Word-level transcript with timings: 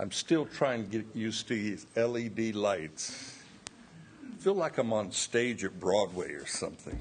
I'm 0.00 0.12
still 0.12 0.46
trying 0.46 0.84
to 0.84 0.98
get 0.98 1.06
used 1.12 1.48
to 1.48 1.54
these 1.54 1.84
LED 1.96 2.54
lights. 2.54 3.36
I 4.22 4.40
feel 4.40 4.54
like 4.54 4.78
I'm 4.78 4.92
on 4.92 5.10
stage 5.10 5.64
at 5.64 5.80
Broadway 5.80 6.34
or 6.34 6.46
something. 6.46 7.00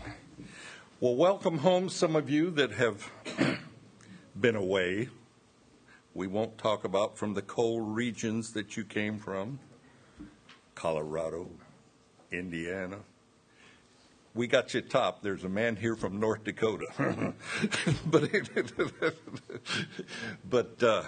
Well, 1.00 1.16
welcome 1.16 1.60
home, 1.60 1.90
some 1.90 2.16
of 2.16 2.28
you 2.28 2.50
that 2.52 2.72
have 2.72 3.08
been 4.40 4.56
away. 4.56 5.10
We 6.16 6.26
won't 6.26 6.58
talk 6.58 6.86
about 6.86 7.20
from 7.20 7.36
the 7.36 7.44
cold 7.44 7.96
regions 7.96 8.54
that 8.54 8.76
you 8.76 8.84
came 8.84 9.20
from 9.20 9.60
Colorado, 10.74 11.50
Indiana. 12.32 12.98
We 14.34 14.48
got 14.48 14.74
you 14.74 14.82
top. 14.82 15.22
There's 15.22 15.44
a 15.44 15.50
man 15.50 15.76
here 15.76 15.96
from 15.96 16.20
North 16.20 16.44
Dakota. 16.44 16.88
but 18.08 18.32
but 20.50 20.84
uh, 20.84 21.04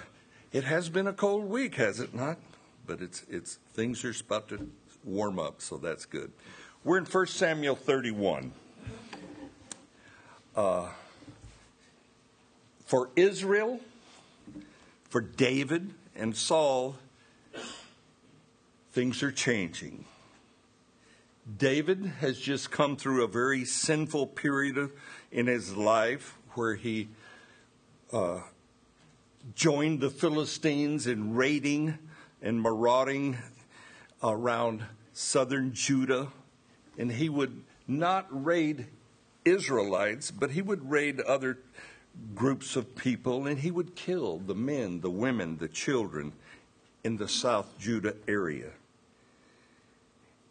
it 0.52 0.64
has 0.64 0.88
been 0.88 1.06
a 1.06 1.12
cold 1.12 1.44
week, 1.44 1.76
has 1.76 2.00
it 2.00 2.14
not? 2.14 2.38
But 2.86 3.00
it's 3.00 3.24
it's 3.30 3.58
things 3.74 4.04
are 4.04 4.12
about 4.20 4.48
to 4.48 4.70
warm 5.04 5.38
up, 5.38 5.60
so 5.60 5.76
that's 5.76 6.04
good. 6.06 6.32
We're 6.82 6.98
in 6.98 7.04
1 7.04 7.26
Samuel 7.26 7.76
31. 7.76 8.52
Uh, 10.56 10.88
for 12.84 13.10
Israel, 13.14 13.80
for 15.08 15.20
David 15.20 15.94
and 16.16 16.36
Saul, 16.36 16.96
things 18.92 19.22
are 19.22 19.30
changing. 19.30 20.04
David 21.58 22.12
has 22.20 22.38
just 22.38 22.70
come 22.70 22.96
through 22.96 23.24
a 23.24 23.28
very 23.28 23.64
sinful 23.64 24.26
period 24.28 24.90
in 25.30 25.46
his 25.46 25.76
life 25.76 26.36
where 26.54 26.74
he 26.74 27.08
uh, 28.12 28.40
joined 29.54 30.00
the 30.00 30.10
Philistines 30.10 31.06
in 31.06 31.34
raiding 31.34 31.98
and 32.42 32.60
marauding 32.60 33.38
around 34.22 34.84
southern 35.12 35.72
Judah. 35.72 36.28
And 36.98 37.12
he 37.12 37.28
would 37.28 37.62
not 37.86 38.26
raid 38.30 38.86
Israelites, 39.44 40.30
but 40.30 40.50
he 40.50 40.62
would 40.62 40.90
raid 40.90 41.20
other 41.20 41.58
groups 42.34 42.76
of 42.76 42.96
people 42.96 43.46
and 43.46 43.58
he 43.58 43.70
would 43.70 43.94
kill 43.94 44.38
the 44.38 44.54
men, 44.54 45.00
the 45.00 45.10
women, 45.10 45.56
the 45.58 45.68
children 45.68 46.32
in 47.04 47.16
the 47.16 47.28
South 47.28 47.78
Judah 47.78 48.14
area. 48.28 48.70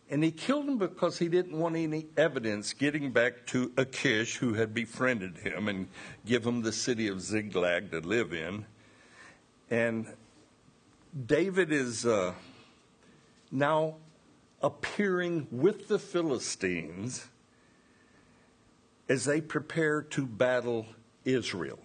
And 0.10 0.24
he 0.24 0.32
killed 0.32 0.68
them 0.68 0.80
because 0.80 1.20
he 1.20 1.28
didn't 1.28 1.58
want 1.58 1.76
any 1.76 2.08
evidence 2.18 2.74
getting 2.74 3.12
back 3.12 3.46
to 3.48 3.72
Achish, 3.78 4.38
who 4.38 4.56
had 4.56 4.74
befriended 4.74 5.38
him 5.38 5.68
and 5.68 5.88
give 6.26 6.46
him 6.46 6.64
the 6.64 6.72
city 6.72 7.08
of 7.08 7.22
Ziklag 7.22 7.92
to 7.92 8.00
live 8.00 8.34
in. 8.34 8.66
And 9.70 10.08
David 11.26 11.72
is 11.72 12.06
uh, 12.06 12.34
now 13.52 13.96
appearing 14.62 15.48
with 15.52 15.88
the 15.88 16.00
Philistines 16.00 17.28
as 19.08 19.26
they 19.26 19.42
prepare 19.42 20.02
to 20.02 20.26
battle 20.26 20.86
Israel. 21.26 21.80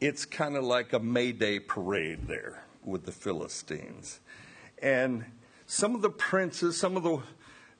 It's 0.00 0.24
kind 0.24 0.56
of 0.56 0.64
like 0.64 0.92
a 0.94 0.98
May 0.98 1.32
Day 1.32 1.60
parade 1.60 2.26
there 2.26 2.64
with 2.82 3.04
the 3.04 3.12
Philistines. 3.12 4.20
And 4.82 5.24
some 5.66 5.94
of 5.94 6.00
the 6.00 6.10
princes, 6.10 6.78
some 6.78 6.96
of 6.96 7.02
the, 7.02 7.18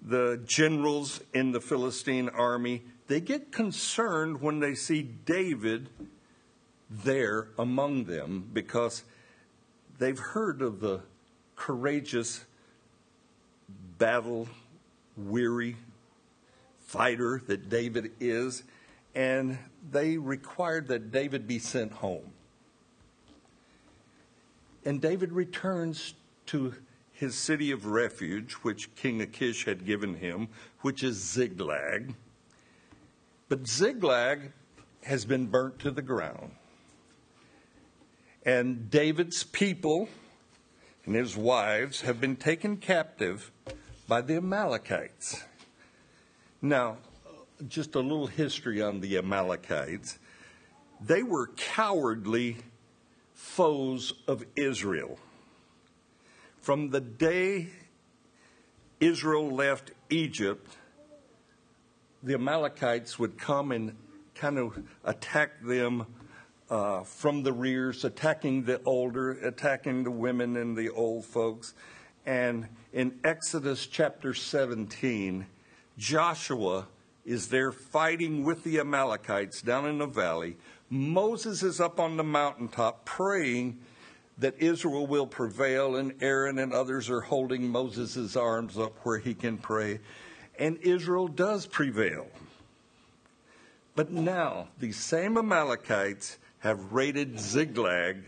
the 0.02 0.40
generals 0.46 1.20
in 1.34 1.52
the 1.52 1.60
Philistine 1.60 2.28
army, 2.28 2.82
they 3.06 3.20
get 3.20 3.52
concerned 3.52 4.40
when 4.40 4.60
they 4.60 4.74
see 4.74 5.02
David 5.02 5.88
there 6.88 7.48
among 7.58 8.04
them 8.04 8.48
because 8.52 9.04
they've 9.98 10.18
heard 10.18 10.62
of 10.62 10.80
the 10.80 11.00
courageous, 11.56 12.44
battle 13.98 14.48
weary 15.16 15.76
fighter 16.78 17.42
that 17.46 17.69
David 17.69 18.12
is, 18.19 18.64
and 19.14 19.58
they 19.92 20.16
required 20.16 20.88
that 20.88 21.12
David 21.12 21.46
be 21.46 21.58
sent 21.58 21.92
home. 21.92 22.32
And 24.84 25.00
David 25.00 25.32
returns 25.32 26.14
to 26.46 26.75
his 27.20 27.34
city 27.34 27.70
of 27.70 27.84
refuge, 27.84 28.54
which 28.62 28.94
King 28.94 29.20
Achish 29.20 29.66
had 29.66 29.84
given 29.84 30.14
him, 30.14 30.48
which 30.81 31.03
is 31.03 31.19
Ziklag. 31.19 32.14
But 33.50 33.69
Ziklag 33.69 34.53
has 35.03 35.26
been 35.26 35.48
burnt 35.48 35.78
to 35.81 35.91
the 35.91 36.00
ground. 36.00 36.53
And 38.42 38.91
David's 38.91 39.44
people 39.44 40.08
and 41.04 41.14
his 41.14 41.36
wives 41.36 42.00
have 42.00 42.22
been 42.22 42.36
taken 42.36 42.78
captive 42.78 43.52
by 44.08 44.22
the 44.22 44.37
Amalekites. 44.37 45.44
Now, 46.62 46.97
just 47.69 47.94
a 47.97 48.00
little 48.00 48.28
history 48.28 48.81
on 48.81 49.00
the 49.00 49.19
Amalekites. 49.19 50.19
They 51.02 51.22
were 51.22 51.48
cowardly 51.48 52.56
foes 53.34 54.14
of 54.26 54.42
Israel. 54.56 55.19
From 56.70 56.91
the 56.91 57.00
day 57.00 57.66
Israel 59.00 59.50
left 59.50 59.91
Egypt, 60.08 60.70
the 62.22 62.34
Amalekites 62.34 63.19
would 63.19 63.36
come 63.36 63.72
and 63.72 63.97
kind 64.36 64.56
of 64.56 64.81
attack 65.03 65.64
them 65.64 66.06
uh, 66.70 67.03
from 67.03 67.42
the 67.42 67.53
rears, 67.53 68.04
attacking 68.04 68.66
the 68.66 68.81
older, 68.84 69.32
attacking 69.32 70.04
the 70.04 70.12
women 70.12 70.56
and 70.56 70.76
the 70.76 70.91
old 70.91 71.25
folks. 71.25 71.75
And 72.25 72.69
in 72.92 73.19
Exodus 73.25 73.88
chapter 73.88 74.32
17, 74.32 75.47
Joshua 75.98 76.87
is 77.25 77.48
there 77.48 77.72
fighting 77.72 78.44
with 78.44 78.62
the 78.62 78.78
Amalekites 78.78 79.60
down 79.60 79.87
in 79.87 79.98
the 79.98 80.06
valley. 80.06 80.56
Moses 80.88 81.64
is 81.64 81.81
up 81.81 81.98
on 81.98 82.16
the 82.16 82.22
mountaintop 82.22 83.04
praying 83.04 83.81
that 84.40 84.54
Israel 84.58 85.06
will 85.06 85.26
prevail, 85.26 85.96
and 85.96 86.14
Aaron 86.22 86.58
and 86.58 86.72
others 86.72 87.08
are 87.08 87.20
holding 87.20 87.68
Moses' 87.68 88.36
arms 88.36 88.78
up 88.78 88.96
where 89.04 89.18
he 89.18 89.34
can 89.34 89.58
pray. 89.58 90.00
And 90.58 90.78
Israel 90.78 91.28
does 91.28 91.66
prevail. 91.66 92.26
But 93.94 94.10
now, 94.10 94.68
these 94.78 94.96
same 94.96 95.36
Amalekites 95.36 96.38
have 96.60 96.92
raided 96.92 97.38
Ziklag 97.38 98.24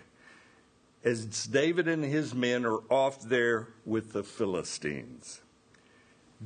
as 1.05 1.47
David 1.47 1.89
and 1.89 2.05
his 2.05 2.35
men 2.35 2.65
are 2.65 2.81
off 2.91 3.23
there 3.23 3.69
with 3.85 4.13
the 4.13 4.23
Philistines. 4.23 5.41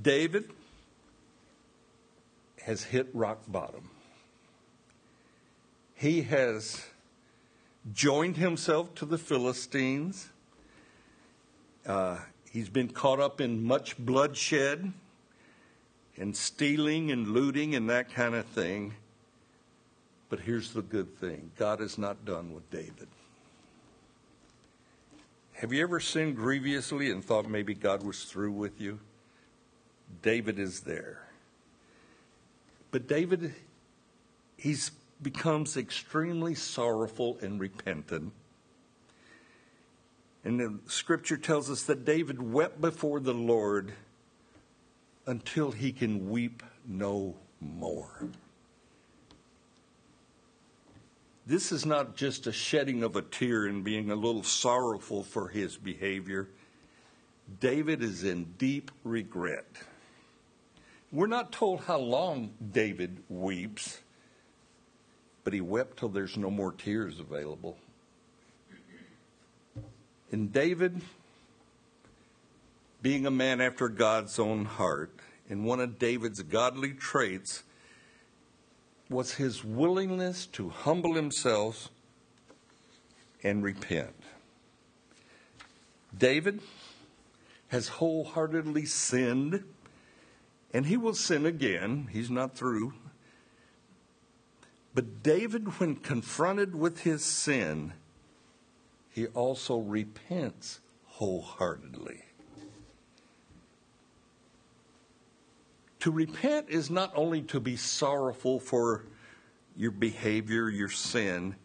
David 0.01 0.51
has 2.63 2.85
hit 2.85 3.09
rock 3.13 3.43
bottom. 3.49 3.91
He 5.95 6.23
has 6.23 6.85
joined 7.93 8.37
himself 8.37 8.95
to 8.97 9.07
the 9.07 9.19
Philistines. 9.19 10.31
Uh, 11.87 12.19
he's 12.51 12.69
been 12.69 12.89
caught 12.89 13.21
up 13.21 13.41
in 13.41 13.63
much 13.63 13.97
bloodshed 13.97 14.93
and 16.17 16.37
stealing 16.37 17.11
and 17.11 17.29
looting 17.29 17.75
and 17.75 17.89
that 17.91 18.13
kind 18.13 18.35
of 18.35 18.45
thing. 18.47 18.95
But 20.29 20.41
here's 20.41 20.73
the 20.73 20.83
good 20.83 21.17
thing 21.19 21.51
God 21.57 21.81
is 21.81 21.99
not 21.99 22.25
done 22.25 22.53
with 22.53 22.69
David. 22.71 23.09
Have 25.53 25.73
you 25.73 25.83
ever 25.83 26.01
sinned 26.01 26.37
grievously 26.37 27.11
and 27.11 27.25
thought 27.25 27.49
maybe 27.49 27.73
God 27.73 28.03
was 28.03 28.25
through 28.25 28.53
with 28.53 28.81
you? 28.81 28.99
David 30.23 30.59
is 30.59 30.81
there. 30.81 31.23
But 32.91 33.07
David, 33.07 33.55
he 34.57 34.75
becomes 35.23 35.77
extremely 35.77 36.55
sorrowful 36.55 37.39
and 37.41 37.61
repentant. 37.61 38.33
And 40.45 40.61
the 40.61 40.79
scripture 40.87 41.37
tells 41.37 41.71
us 41.71 41.83
that 41.85 42.05
David 42.05 42.41
wept 42.41 42.81
before 42.81 43.19
the 43.21 43.35
Lord 43.35 43.93
until 45.27 45.73
he 45.73 45.93
can 45.93 46.31
weep 46.31 46.63
no 46.87 47.35
more. 47.61 48.29
This 51.47 51.71
is 51.71 51.87
not 51.87 52.17
just 52.17 52.47
a 52.47 52.53
shedding 52.53 53.03
of 53.03 53.15
a 53.15 53.23
tear 53.23 53.67
and 53.67 53.85
being 53.85 54.11
a 54.11 54.17
little 54.17 54.43
sorrowful 54.43 55.23
for 55.23 55.49
his 55.49 55.77
behavior. 55.77 56.49
David 57.61 58.03
is 58.03 58.25
in 58.25 58.55
deep 58.59 58.91
regret. 59.05 59.67
We're 61.13 61.29
not 61.29 61.53
told 61.53 61.83
how 61.83 61.99
long 61.99 62.53
David 62.73 63.23
weeps, 63.29 64.01
but 65.47 65.55
he 65.55 65.61
wept 65.61 65.97
till 65.97 66.09
there's 66.09 66.37
no 66.37 66.51
more 66.51 66.73
tears 66.73 67.21
available. 67.21 67.77
And 70.33 70.53
David, 70.53 71.01
being 73.01 73.27
a 73.27 73.31
man 73.31 73.61
after 73.61 73.89
God's 73.89 74.41
own 74.41 74.65
heart, 74.65 75.13
and 75.49 75.65
one 75.65 75.79
of 75.79 76.01
David's 76.01 76.43
godly 76.43 76.95
traits 76.95 77.63
was 79.09 79.35
his 79.35 79.63
willingness 79.63 80.47
to 80.47 80.69
humble 80.69 81.15
himself 81.15 81.91
and 83.45 83.63
repent. 83.63 84.17
David 86.19 86.59
has 87.69 87.87
wholeheartedly 87.87 88.87
sinned, 88.87 89.63
and 90.75 90.87
he 90.87 90.97
will 90.97 91.15
sin 91.15 91.47
again. 91.47 92.09
He's 92.13 92.33
not 92.33 92.57
through. 92.57 92.95
But 94.97 95.23
David, 95.23 95.79
when 95.79 95.97
confronted 95.97 96.75
with 96.75 97.01
his 97.03 97.23
sin, 97.23 97.93
he 99.11 99.27
also 99.27 99.77
repents 99.77 100.81
wholeheartedly. 101.05 102.23
To 106.01 106.11
repent 106.11 106.71
is 106.71 106.89
not 106.89 107.13
only 107.15 107.43
to 107.43 107.61
be 107.61 107.77
sorrowful 107.77 108.59
for 108.59 109.05
your 109.77 109.91
behavior, 109.91 110.71
your 110.71 110.89
sin. 110.89 111.57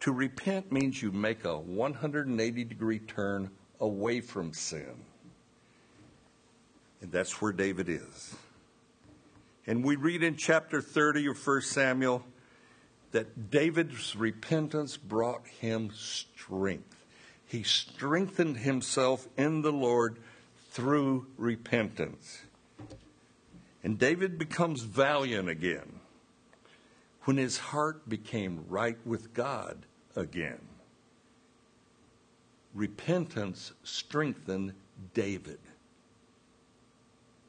To 0.00 0.10
repent 0.10 0.72
means 0.72 1.00
you 1.00 1.12
make 1.12 1.44
a 1.44 1.56
180 1.56 2.64
degree 2.64 2.98
turn 2.98 3.50
away 3.78 4.20
from 4.20 4.52
sin. 4.52 5.04
And 7.00 7.12
that's 7.12 7.40
where 7.40 7.52
David 7.52 7.88
is. 7.88 8.34
And 9.64 9.84
we 9.84 9.94
read 9.94 10.24
in 10.24 10.34
chapter 10.34 10.82
30 10.82 11.28
of 11.28 11.46
1 11.46 11.62
Samuel 11.62 12.24
that 13.12 13.50
David's 13.50 14.14
repentance 14.14 14.96
brought 14.96 15.46
him 15.46 15.90
strength. 15.94 17.04
He 17.46 17.62
strengthened 17.62 18.58
himself 18.58 19.26
in 19.36 19.62
the 19.62 19.72
Lord 19.72 20.18
through 20.70 21.26
repentance. 21.36 22.42
And 23.82 23.98
David 23.98 24.38
becomes 24.38 24.82
valiant 24.82 25.48
again 25.48 26.00
when 27.24 27.36
his 27.36 27.58
heart 27.58 28.08
became 28.08 28.64
right 28.68 28.98
with 29.04 29.34
God 29.34 29.86
again. 30.14 30.60
Repentance 32.74 33.72
strengthened 33.82 34.74
David. 35.14 35.58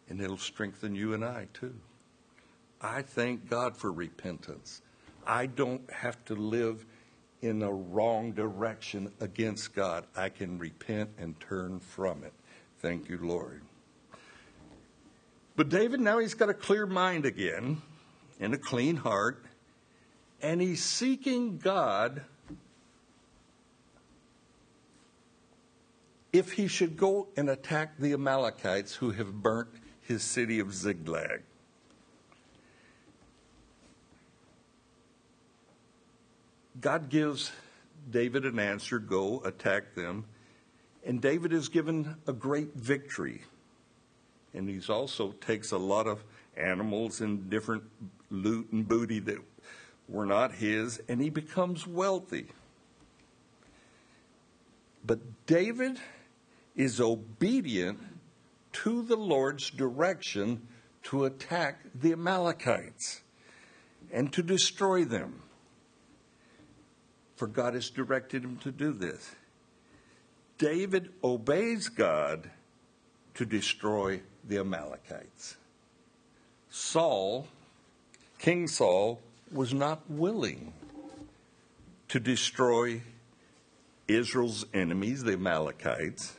And 0.09 0.19
it'll 0.19 0.37
strengthen 0.37 0.95
you 0.95 1.13
and 1.13 1.23
I 1.23 1.47
too. 1.53 1.75
I 2.81 3.03
thank 3.03 3.49
God 3.49 3.77
for 3.77 3.91
repentance. 3.91 4.81
I 5.25 5.45
don't 5.45 5.89
have 5.91 6.23
to 6.25 6.35
live 6.35 6.85
in 7.41 7.63
a 7.63 7.71
wrong 7.71 8.31
direction 8.31 9.11
against 9.19 9.73
God. 9.73 10.05
I 10.15 10.29
can 10.29 10.57
repent 10.57 11.09
and 11.17 11.39
turn 11.39 11.79
from 11.79 12.23
it. 12.23 12.33
Thank 12.79 13.09
you, 13.09 13.19
Lord. 13.21 13.61
But 15.55 15.69
David, 15.69 15.99
now 15.99 16.19
he's 16.19 16.33
got 16.33 16.49
a 16.49 16.53
clear 16.53 16.85
mind 16.85 17.25
again 17.25 17.81
and 18.39 18.53
a 18.53 18.57
clean 18.57 18.95
heart, 18.97 19.45
and 20.41 20.61
he's 20.61 20.83
seeking 20.83 21.57
God 21.57 22.23
if 26.33 26.53
he 26.53 26.67
should 26.67 26.97
go 26.97 27.27
and 27.35 27.49
attack 27.49 27.97
the 27.99 28.13
Amalekites 28.13 28.95
who 28.95 29.11
have 29.11 29.33
burnt 29.43 29.69
his 30.01 30.23
city 30.23 30.59
of 30.59 30.73
Ziklag. 30.73 31.43
God 36.81 37.09
gives 37.09 37.51
David 38.09 38.43
an 38.43 38.57
answer 38.57 38.97
go 38.97 39.41
attack 39.45 39.93
them. 39.95 40.25
And 41.05 41.21
David 41.21 41.53
is 41.53 41.69
given 41.69 42.15
a 42.27 42.33
great 42.33 42.73
victory. 42.75 43.43
And 44.53 44.67
he's 44.67 44.89
also 44.89 45.31
takes 45.33 45.71
a 45.71 45.77
lot 45.77 46.07
of 46.07 46.23
animals 46.57 47.21
and 47.21 47.49
different 47.49 47.83
loot 48.29 48.71
and 48.71 48.87
booty 48.87 49.19
that 49.19 49.37
were 50.09 50.25
not 50.25 50.53
his, 50.55 51.01
and 51.07 51.21
he 51.21 51.29
becomes 51.29 51.87
wealthy. 51.87 52.47
But 55.05 55.19
David 55.45 55.99
is 56.75 56.99
obedient 56.99 57.99
to 58.73 59.03
the 59.03 59.15
Lord's 59.15 59.69
direction 59.69 60.67
to 61.03 61.25
attack 61.25 61.79
the 61.95 62.11
Amalekites 62.11 63.21
and 64.11 64.31
to 64.33 64.43
destroy 64.43 65.05
them 65.05 65.41
for 67.41 67.47
God 67.47 67.73
has 67.73 67.89
directed 67.89 68.43
him 68.43 68.57
to 68.57 68.71
do 68.71 68.93
this. 68.93 69.31
David 70.59 71.09
obeys 71.23 71.89
God 71.89 72.51
to 73.33 73.47
destroy 73.47 74.21
the 74.47 74.59
Amalekites. 74.59 75.55
Saul, 76.69 77.47
King 78.37 78.67
Saul, 78.67 79.21
was 79.51 79.73
not 79.73 80.07
willing 80.07 80.71
to 82.09 82.19
destroy 82.19 83.01
Israel's 84.07 84.63
enemies, 84.71 85.23
the 85.23 85.33
Amalekites. 85.33 86.37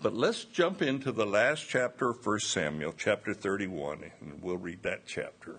But 0.00 0.14
let's 0.14 0.44
jump 0.44 0.80
into 0.80 1.10
the 1.10 1.26
last 1.26 1.66
chapter 1.68 2.10
of 2.10 2.24
1 2.24 2.38
Samuel, 2.38 2.94
chapter 2.96 3.34
31, 3.34 4.12
and 4.20 4.40
we'll 4.40 4.58
read 4.58 4.84
that 4.84 5.06
chapter. 5.06 5.56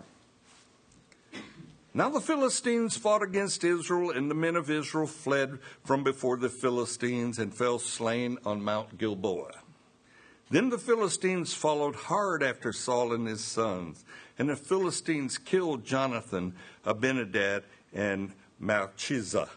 Now 1.97 2.09
the 2.09 2.21
Philistines 2.21 2.95
fought 2.95 3.23
against 3.23 3.63
Israel, 3.63 4.11
and 4.11 4.29
the 4.29 4.35
men 4.35 4.55
of 4.55 4.69
Israel 4.69 5.07
fled 5.07 5.57
from 5.83 6.03
before 6.03 6.38
the 6.38 6.47
Philistines 6.47 7.39
and 7.39 7.51
fell 7.51 7.79
slain 7.79 8.38
on 8.45 8.63
Mount 8.63 8.99
Gilboa. 8.99 9.63
Then 10.51 10.69
the 10.69 10.77
Philistines 10.77 11.55
followed 11.55 11.95
hard 11.95 12.44
after 12.44 12.71
Saul 12.71 13.13
and 13.13 13.27
his 13.27 13.44
sons, 13.44 14.05
and 14.38 14.47
the 14.47 14.55
Philistines 14.55 15.39
killed 15.39 15.85
Jonathan, 15.85 16.53
Abinadab, 16.85 17.63
and 17.91 18.31
Malchishua, 18.61 19.49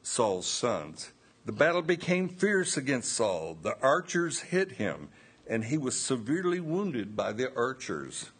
Saul's 0.00 0.46
sons. 0.46 1.10
The 1.44 1.50
battle 1.50 1.82
became 1.82 2.28
fierce 2.28 2.76
against 2.76 3.10
Saul. 3.10 3.58
The 3.60 3.76
archers 3.82 4.38
hit 4.38 4.70
him, 4.70 5.08
and 5.48 5.64
he 5.64 5.76
was 5.76 6.00
severely 6.00 6.60
wounded 6.60 7.16
by 7.16 7.32
the 7.32 7.52
archers. 7.56 8.30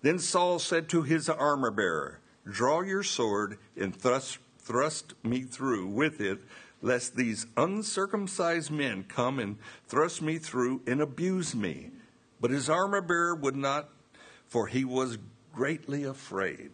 Then 0.00 0.18
Saul 0.18 0.58
said 0.58 0.88
to 0.88 1.02
his 1.02 1.28
armor 1.28 1.70
bearer, 1.70 2.20
Draw 2.48 2.82
your 2.82 3.02
sword 3.02 3.58
and 3.76 3.94
thrust, 3.94 4.38
thrust 4.58 5.14
me 5.22 5.42
through 5.42 5.86
with 5.86 6.20
it, 6.20 6.40
lest 6.82 7.16
these 7.16 7.46
uncircumcised 7.56 8.70
men 8.70 9.04
come 9.04 9.38
and 9.38 9.56
thrust 9.86 10.20
me 10.20 10.38
through 10.38 10.82
and 10.86 11.00
abuse 11.00 11.54
me. 11.54 11.90
But 12.40 12.50
his 12.50 12.68
armor 12.68 13.00
bearer 13.00 13.34
would 13.34 13.56
not, 13.56 13.88
for 14.46 14.66
he 14.66 14.84
was 14.84 15.18
greatly 15.54 16.04
afraid. 16.04 16.70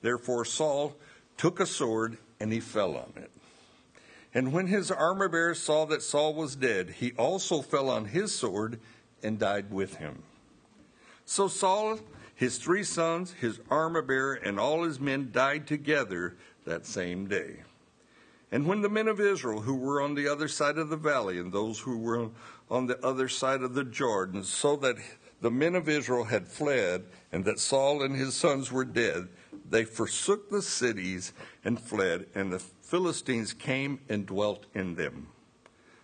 Therefore 0.00 0.44
Saul 0.44 0.96
took 1.36 1.60
a 1.60 1.66
sword 1.66 2.18
and 2.40 2.52
he 2.52 2.60
fell 2.60 2.96
on 2.96 3.12
it. 3.16 3.30
And 4.34 4.52
when 4.52 4.66
his 4.66 4.90
armor 4.90 5.28
bearer 5.28 5.54
saw 5.54 5.84
that 5.86 6.02
Saul 6.02 6.34
was 6.34 6.56
dead, 6.56 6.90
he 6.98 7.12
also 7.12 7.62
fell 7.62 7.88
on 7.88 8.06
his 8.06 8.34
sword 8.34 8.80
and 9.22 9.38
died 9.38 9.70
with 9.70 9.96
him. 9.96 10.22
So 11.24 11.48
Saul 11.48 12.00
his 12.34 12.58
three 12.58 12.84
sons, 12.84 13.32
his 13.32 13.60
armor 13.70 14.02
bearer, 14.02 14.34
and 14.34 14.58
all 14.58 14.82
his 14.82 14.98
men 14.98 15.30
died 15.32 15.66
together 15.66 16.36
that 16.64 16.86
same 16.86 17.26
day. 17.26 17.62
And 18.50 18.66
when 18.66 18.82
the 18.82 18.88
men 18.88 19.08
of 19.08 19.18
Israel 19.18 19.62
who 19.62 19.74
were 19.74 20.02
on 20.02 20.14
the 20.14 20.30
other 20.30 20.48
side 20.48 20.76
of 20.76 20.90
the 20.90 20.96
valley 20.96 21.38
and 21.38 21.52
those 21.52 21.80
who 21.80 21.98
were 21.98 22.30
on 22.70 22.86
the 22.86 23.04
other 23.04 23.28
side 23.28 23.62
of 23.62 23.74
the 23.74 23.84
Jordan 23.84 24.44
saw 24.44 24.76
that 24.78 24.96
the 25.40 25.50
men 25.50 25.74
of 25.74 25.88
Israel 25.88 26.24
had 26.24 26.46
fled 26.46 27.04
and 27.32 27.44
that 27.44 27.58
Saul 27.58 28.02
and 28.02 28.14
his 28.14 28.34
sons 28.34 28.70
were 28.70 28.84
dead, 28.84 29.28
they 29.68 29.84
forsook 29.84 30.50
the 30.50 30.62
cities 30.62 31.32
and 31.64 31.80
fled, 31.80 32.26
and 32.34 32.52
the 32.52 32.58
Philistines 32.58 33.54
came 33.54 34.00
and 34.08 34.26
dwelt 34.26 34.66
in 34.74 34.96
them. 34.96 35.28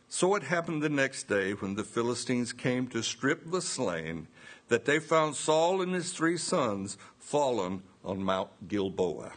So 0.08 0.34
it 0.34 0.42
happened 0.44 0.82
the 0.82 0.88
next 0.88 1.28
day 1.28 1.52
when 1.52 1.74
the 1.74 1.84
Philistines 1.84 2.54
came 2.54 2.88
to 2.88 3.02
strip 3.02 3.50
the 3.50 3.60
slain 3.60 4.26
that 4.68 4.84
they 4.84 4.98
found 4.98 5.34
Saul 5.34 5.82
and 5.82 5.94
his 5.94 6.12
three 6.12 6.36
sons 6.36 6.96
fallen 7.18 7.82
on 8.04 8.22
Mount 8.22 8.50
Gilboa. 8.68 9.32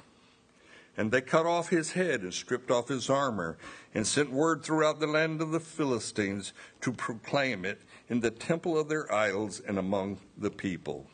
And 0.97 1.11
they 1.11 1.21
cut 1.21 1.45
off 1.45 1.69
his 1.69 1.93
head 1.93 2.21
and 2.21 2.33
stripped 2.33 2.69
off 2.69 2.89
his 2.89 3.09
armor 3.09 3.57
and 3.93 4.05
sent 4.05 4.31
word 4.31 4.63
throughout 4.63 4.99
the 4.99 5.07
land 5.07 5.41
of 5.41 5.51
the 5.51 5.59
Philistines 5.59 6.53
to 6.81 6.91
proclaim 6.91 7.65
it 7.65 7.81
in 8.09 8.19
the 8.19 8.31
temple 8.31 8.77
of 8.77 8.89
their 8.89 9.11
idols 9.11 9.61
and 9.65 9.77
among 9.77 10.19
the 10.37 10.51
people. 10.51 11.07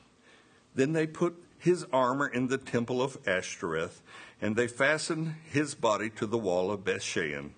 Then 0.73 0.93
they 0.93 1.07
put 1.07 1.35
his 1.59 1.85
armor 1.93 2.27
in 2.27 2.47
the 2.47 2.57
temple 2.57 3.01
of 3.01 3.17
Ashtoreth, 3.27 4.01
and 4.41 4.55
they 4.55 4.67
fastened 4.67 5.35
his 5.51 5.73
body 5.75 6.09
to 6.11 6.25
the 6.25 6.37
wall 6.37 6.71
of 6.71 6.83
Bethshan. 6.83 7.51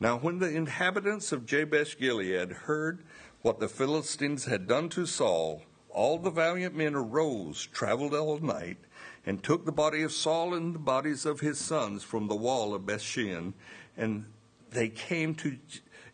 Now, 0.00 0.16
when 0.16 0.38
the 0.38 0.48
inhabitants 0.48 1.30
of 1.30 1.46
Jabesh 1.46 1.98
Gilead 1.98 2.52
heard 2.52 3.04
what 3.42 3.60
the 3.60 3.68
Philistines 3.68 4.46
had 4.46 4.66
done 4.66 4.88
to 4.90 5.06
Saul, 5.06 5.62
all 5.92 6.18
the 6.18 6.30
valiant 6.30 6.74
men 6.74 6.94
arose, 6.94 7.66
traveled 7.66 8.14
all 8.14 8.38
night, 8.38 8.78
and 9.26 9.42
took 9.42 9.64
the 9.64 9.72
body 9.72 10.02
of 10.02 10.12
Saul 10.12 10.54
and 10.54 10.74
the 10.74 10.78
bodies 10.78 11.26
of 11.26 11.40
his 11.40 11.58
sons 11.58 12.02
from 12.02 12.28
the 12.28 12.34
wall 12.36 12.74
of 12.74 12.82
Bethshan, 12.82 13.52
and 13.96 14.24
they 14.70 14.88
came 14.88 15.34
to 15.36 15.58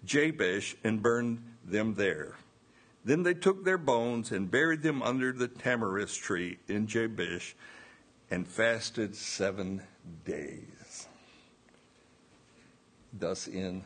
Jabesh 0.04 0.76
and 0.82 1.02
burned 1.02 1.42
them 1.64 1.94
there. 1.94 2.36
Then 3.04 3.22
they 3.22 3.34
took 3.34 3.64
their 3.64 3.78
bones 3.78 4.32
and 4.32 4.50
buried 4.50 4.82
them 4.82 5.02
under 5.02 5.32
the 5.32 5.48
tamarisk 5.48 6.20
tree 6.20 6.58
in 6.66 6.86
Jabesh 6.88 7.54
and 8.30 8.48
fasted 8.48 9.14
seven 9.14 9.82
days. 10.24 11.06
thus 13.12 13.48
in 13.48 13.82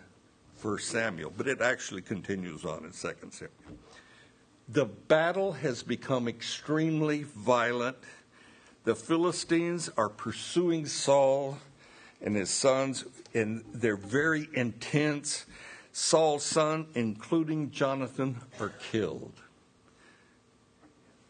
1 0.60 0.78
Samuel, 0.78 1.32
but 1.36 1.46
it 1.46 1.60
actually 1.60 2.02
continues 2.02 2.64
on 2.64 2.84
in 2.84 2.90
2 2.90 2.94
Samuel. 2.94 3.50
The 4.72 4.84
battle 4.84 5.50
has 5.52 5.82
become 5.82 6.28
extremely 6.28 7.24
violent. 7.24 7.96
The 8.84 8.94
Philistines 8.94 9.90
are 9.96 10.08
pursuing 10.08 10.86
Saul 10.86 11.58
and 12.22 12.36
his 12.36 12.50
sons, 12.50 13.04
and 13.34 13.64
they're 13.74 13.96
very 13.96 14.48
intense. 14.54 15.46
Saul's 15.90 16.44
son, 16.44 16.86
including 16.94 17.72
Jonathan, 17.72 18.36
are 18.60 18.72
killed. 18.92 19.32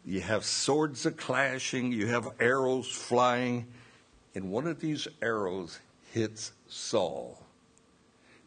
You 0.05 0.21
have 0.21 0.45
swords 0.45 1.07
a 1.07 1.11
clashing, 1.11 1.93
you 1.93 2.09
have 2.09 2.29
arrows 2.41 2.89
flying, 2.89 3.69
and 4.35 4.51
one 4.51 4.67
of 4.67 4.81
these 4.81 5.09
arrows 5.23 5.79
hits 6.13 6.53
Saul. 6.69 7.40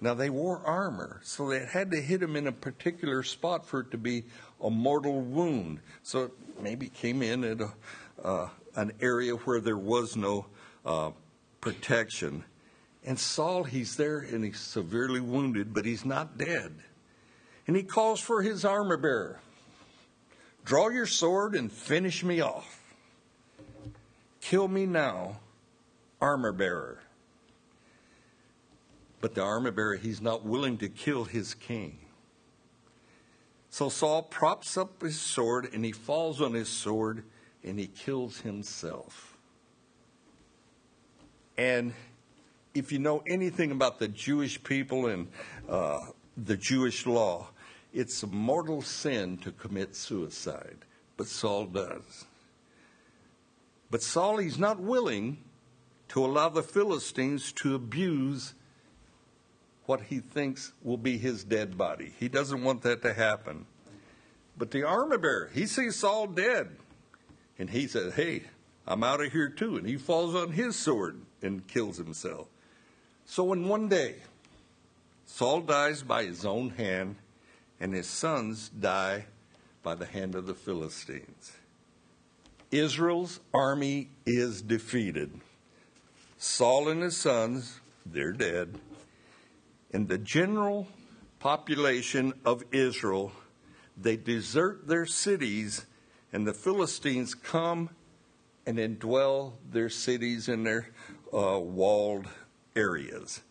Now, 0.03 0.13
they 0.13 0.29
wore 0.29 0.60
armor, 0.65 1.22
so 1.24 1.48
they 1.48 1.65
had 1.65 1.91
to 1.91 2.01
hit 2.01 2.22
him 2.22 2.36
in 2.36 2.48
a 2.48 2.51
particular 2.51 3.24
spot 3.24 3.65
for 3.65 3.79
it 3.79 3.91
to 3.91 3.98
be 3.98 4.25
a 4.62 4.69
mortal 4.69 5.22
wound. 5.22 5.79
So 6.01 6.24
it 6.25 6.31
maybe 6.62 6.89
came 6.89 7.22
in 7.22 7.45
at 7.45 7.62
a, 7.62 7.74
uh, 8.22 8.50
an 8.75 8.91
area 9.00 9.36
where 9.36 9.62
there 9.62 9.77
was 9.77 10.17
no 10.17 10.48
uh, 10.86 11.12
protection. 11.62 12.43
And 13.05 13.17
Saul, 13.17 13.63
he's 13.63 13.95
there 13.95 14.19
and 14.19 14.43
he's 14.43 14.60
severely 14.60 15.22
wounded, 15.22 15.74
but 15.74 15.86
he's 15.86 16.03
not 16.03 16.38
dead. 16.38 16.74
And 17.65 17.77
he 17.77 17.83
calls 17.83 18.19
for 18.19 18.41
his 18.41 18.65
armor 18.65 18.98
bearer 18.98 19.39
Draw 20.65 20.89
your 20.89 21.07
sword 21.07 21.55
and 21.55 21.72
finish 21.72 22.25
me 22.25 22.41
off. 22.41 22.83
Kill 24.41 24.67
me 24.67 24.86
now, 24.86 25.39
armor 26.19 26.51
bearer. 26.51 27.02
But 29.23 29.35
the 29.35 29.41
armor 29.41 29.71
bearer, 29.71 29.95
he's 29.95 30.19
not 30.19 30.43
willing 30.43 30.77
to 30.79 30.89
kill 30.89 31.23
his 31.23 31.53
king. 31.53 31.97
So 33.69 33.87
Saul 33.87 34.21
props 34.21 34.75
up 34.75 35.01
his 35.01 35.17
sword 35.17 35.69
and 35.73 35.85
he 35.85 35.93
falls 35.93 36.41
on 36.41 36.53
his 36.53 36.67
sword 36.67 37.23
and 37.63 37.79
he 37.79 37.87
kills 37.87 38.41
himself. 38.41 39.37
And 41.57 41.93
if 42.73 42.91
you 42.91 42.99
know 42.99 43.23
anything 43.25 43.71
about 43.71 43.97
the 43.97 44.09
Jewish 44.09 44.61
people 44.61 45.07
and 45.07 45.29
uh, 45.69 45.99
the 46.35 46.57
Jewish 46.57 47.05
law, 47.05 47.47
it's 47.93 48.23
a 48.23 48.27
mortal 48.27 48.81
sin 48.81 49.37
to 49.37 49.53
commit 49.53 49.95
suicide, 49.95 50.79
but 51.15 51.27
Saul 51.27 51.67
does. 51.67 52.25
But 53.89 54.03
Saul, 54.03 54.39
he's 54.39 54.59
not 54.59 54.81
willing 54.81 55.37
to 56.09 56.25
allow 56.25 56.49
the 56.49 56.61
Philistines 56.61 57.53
to 57.53 57.73
abuse 57.73 58.53
what 59.85 60.01
he 60.01 60.19
thinks 60.19 60.71
will 60.81 60.97
be 60.97 61.17
his 61.17 61.43
dead 61.43 61.77
body. 61.77 62.13
He 62.19 62.27
doesn't 62.27 62.63
want 62.63 62.81
that 62.83 63.01
to 63.01 63.13
happen. 63.13 63.65
But 64.57 64.71
the 64.71 64.83
armor 64.83 65.17
bearer, 65.17 65.49
he 65.53 65.65
sees 65.65 65.95
Saul 65.95 66.27
dead. 66.27 66.69
And 67.59 67.69
he 67.69 67.87
says, 67.87 68.13
Hey, 68.13 68.43
I'm 68.87 69.03
out 69.03 69.23
of 69.23 69.31
here 69.31 69.49
too. 69.49 69.77
And 69.77 69.87
he 69.87 69.97
falls 69.97 70.35
on 70.35 70.51
his 70.51 70.75
sword 70.75 71.19
and 71.41 71.67
kills 71.67 71.97
himself. 71.97 72.47
So 73.25 73.53
in 73.53 73.67
one 73.67 73.87
day, 73.87 74.15
Saul 75.25 75.61
dies 75.61 76.03
by 76.03 76.25
his 76.25 76.45
own 76.45 76.71
hand, 76.71 77.15
and 77.79 77.93
his 77.93 78.07
sons 78.07 78.69
die 78.69 79.25
by 79.81 79.95
the 79.95 80.05
hand 80.05 80.35
of 80.35 80.45
the 80.45 80.53
Philistines. 80.53 81.53
Israel's 82.71 83.39
army 83.53 84.09
is 84.25 84.61
defeated. 84.61 85.31
Saul 86.37 86.89
and 86.89 87.01
his 87.01 87.17
sons, 87.17 87.79
they're 88.05 88.31
dead. 88.31 88.79
And 89.93 90.07
the 90.07 90.17
general 90.17 90.88
population 91.39 92.33
of 92.43 92.63
Israel, 92.71 93.31
they 93.95 94.17
desert 94.17 94.88
their 94.88 95.05
cities, 95.05 95.85
and 96.33 96.47
the 96.47 96.53
Philistines 96.53 97.35
come 97.35 97.91
and 98.65 98.77
indwell 98.77 99.53
their 99.71 99.89
cities 99.89 100.50
and 100.50 100.65
their 100.65 100.89
uh, 101.31 101.59
walled 101.59 102.27
areas. 102.75 103.41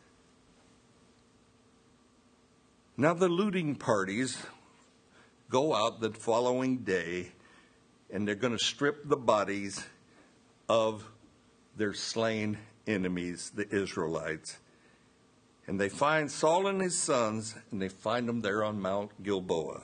Now, 2.96 3.14
the 3.14 3.28
looting 3.28 3.76
parties 3.76 4.37
go 5.49 5.75
out 5.75 6.00
the 6.00 6.11
following 6.11 6.78
day 6.78 7.32
and 8.11 8.28
they're 8.28 8.34
going 8.34 8.56
to 8.56 8.64
strip 8.64 9.08
the 9.08 9.16
bodies 9.16 9.84
of 10.68 11.11
their 11.76 11.94
slain 11.94 12.58
enemies, 12.87 13.50
the 13.54 13.68
Israelites. 13.75 14.58
And 15.66 15.81
they 15.81 15.88
find 15.88 16.31
Saul 16.31 16.66
and 16.66 16.81
his 16.81 16.99
sons, 16.99 17.54
and 17.71 17.81
they 17.81 17.88
find 17.88 18.28
them 18.28 18.40
there 18.40 18.64
on 18.64 18.81
Mount 18.81 19.11
Gilboa. 19.23 19.83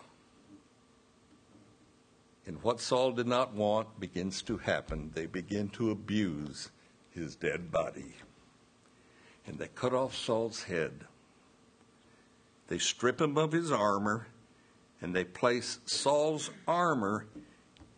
And 2.47 2.63
what 2.63 2.81
Saul 2.81 3.13
did 3.13 3.27
not 3.27 3.55
want 3.55 4.01
begins 4.01 4.43
to 4.43 4.57
happen. 4.57 5.11
They 5.15 5.27
begin 5.27 5.69
to 5.71 5.91
abuse 5.91 6.71
his 7.11 7.37
dead 7.37 7.71
body. 7.71 8.15
And 9.47 9.59
they 9.59 9.69
cut 9.69 9.93
off 9.93 10.17
Saul's 10.17 10.63
head. 10.63 11.05
They 12.69 12.79
strip 12.79 13.21
him 13.21 13.39
of 13.39 13.53
his 13.53 13.71
armor, 13.71 14.27
and 15.01 15.15
they 15.15 15.25
place 15.25 15.79
Saul's 15.87 16.51
armor 16.67 17.27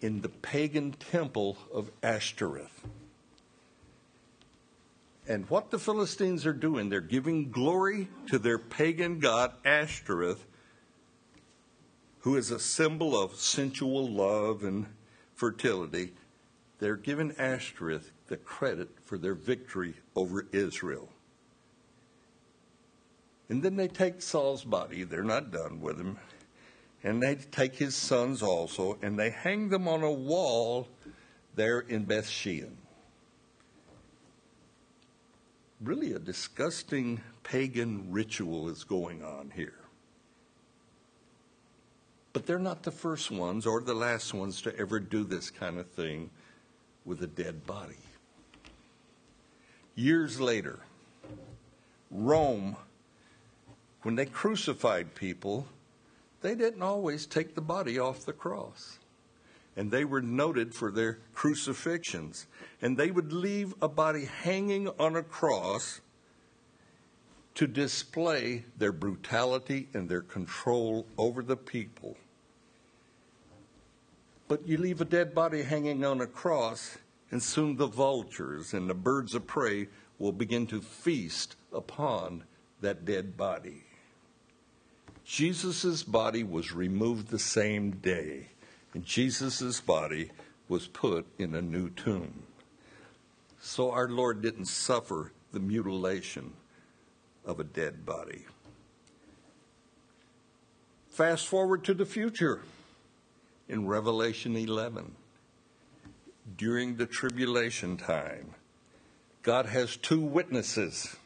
in 0.01 0.21
the 0.21 0.29
pagan 0.29 0.93
temple 0.93 1.57
of 1.73 1.91
Ashtoreth. 2.03 2.85
And 5.31 5.49
what 5.49 5.71
the 5.71 5.79
Philistines 5.79 6.45
are 6.45 6.53
doing, 6.53 6.89
they're 6.89 7.01
giving 7.01 7.53
glory 7.53 8.09
to 8.27 8.37
their 8.37 8.59
pagan 8.59 9.21
god 9.21 9.53
Ashtoreth, 9.65 10.45
who 12.19 12.35
is 12.35 12.51
a 12.51 12.59
symbol 12.59 13.17
of 13.17 13.37
sensual 13.37 14.11
love 14.11 14.65
and 14.65 14.87
fertility. 15.37 16.15
They're 16.81 16.97
giving 16.97 17.31
Ashtoreth 17.39 18.11
the 18.27 18.39
credit 18.39 18.89
for 19.05 19.19
their 19.19 19.37
victory 19.37 19.95
over 20.17 20.49
Israel. 20.51 21.09
And 23.49 23.63
then 23.63 23.77
they 23.77 23.87
take 23.87 24.23
Saul's 24.23 24.65
body, 24.65 25.05
they're 25.05 25.23
not 25.23 25.53
done 25.53 25.81
with 25.81 25.97
him, 25.97 26.19
and 27.05 27.23
they 27.23 27.37
take 27.37 27.77
his 27.77 27.95
sons 27.95 28.43
also, 28.43 28.99
and 29.01 29.17
they 29.17 29.31
hang 29.31 29.69
them 29.69 29.87
on 29.87 30.03
a 30.03 30.11
wall 30.11 30.89
there 31.55 31.79
in 31.79 32.05
Bethshean 32.05 32.80
really 35.81 36.13
a 36.13 36.19
disgusting 36.19 37.21
pagan 37.43 38.07
ritual 38.11 38.69
is 38.69 38.85
going 38.85 39.25
on 39.25 39.51
here. 39.55 39.75
But 42.33 42.47
they're 42.47 42.59
not 42.59 42.83
the 42.83 42.91
first 42.91 43.31
ones 43.31 43.67
or 43.67 43.81
the 43.81 43.95
last 43.95 44.35
ones 44.35 44.63
to 44.63 44.77
ever 44.77 45.01
do 45.01 45.25
this 45.25 45.51
kind 45.51 45.79
of 45.79 45.89
thing 45.91 46.31
with 47.05 47.23
a 47.23 47.27
dead 47.27 47.67
body. 47.67 47.97
Years 49.97 50.41
later, 50.41 50.79
Rome, 52.11 52.77
when 54.03 54.15
they 54.15 54.27
crucified 54.27 55.15
people, 55.15 55.67
they 56.41 56.55
didn't 56.55 56.83
always 56.83 57.27
take 57.27 57.55
the 57.55 57.61
body 57.61 57.99
off 57.99 58.25
the 58.25 58.33
cross 58.33 58.99
and 59.81 59.91
they 59.91 60.05
were 60.05 60.21
noted 60.21 60.75
for 60.75 60.91
their 60.91 61.21
crucifixions. 61.33 62.47
And 62.83 62.99
they 62.99 63.11
would 63.11 63.33
leave 63.33 63.73
a 63.81 63.89
body 63.89 64.27
hanging 64.27 64.89
on 64.99 65.17
a 65.17 65.23
cross 65.23 66.03
to 67.55 67.67
display 67.67 68.67
their 68.77 68.93
brutality 68.93 69.89
and 69.95 70.07
their 70.07 70.21
control 70.21 71.07
over 71.17 71.43
the 71.43 71.57
people. 71.57 72.19
But 74.49 74.69
you 74.69 74.77
leave 74.77 75.01
a 75.01 75.07
dead 75.07 75.35
body 75.35 75.63
hanging 75.63 76.05
on 76.05 76.21
a 76.21 76.27
cross, 76.27 76.99
and 77.31 77.43
soon 77.43 77.77
the 77.77 77.87
vultures 77.87 78.75
and 78.75 78.87
the 78.87 78.93
birds 78.93 79.35
of 79.35 79.47
prey 79.47 79.89
will 80.19 80.33
begin 80.33 80.67
to 80.67 80.83
feast 80.83 81.57
upon 81.73 82.45
that 82.83 83.07
dead 83.07 83.35
body. 83.35 83.85
Jesus' 85.25 86.03
body 86.03 86.45
was 86.45 86.71
removed 86.71 87.29
the 87.29 87.39
same 87.39 87.93
day 87.93 88.51
and 88.94 89.04
Jesus' 89.04 89.80
body 89.80 90.30
was 90.68 90.87
put 90.87 91.26
in 91.38 91.54
a 91.54 91.62
new 91.62 91.90
tomb. 91.90 92.44
So 93.61 93.90
our 93.90 94.09
Lord 94.09 94.42
didn't 94.42 94.66
suffer 94.66 95.32
the 95.52 95.61
mutilation 95.61 96.52
of 97.44 97.61
a 97.61 97.64
dead 97.64 98.06
body. 98.06 98.47
Fast 101.09 101.47
forward 101.47 101.85
to 101.85 101.94
the 101.94 102.06
future 102.06 102.62
in 103.68 103.87
Revelation 103.87 104.56
11. 104.56 105.14
During 106.56 106.97
the 106.97 107.06
tribulation 107.06 107.97
time, 107.97 108.54
God 109.42 109.66
has 109.66 109.97
two 109.97 110.20
witnesses. 110.20 111.16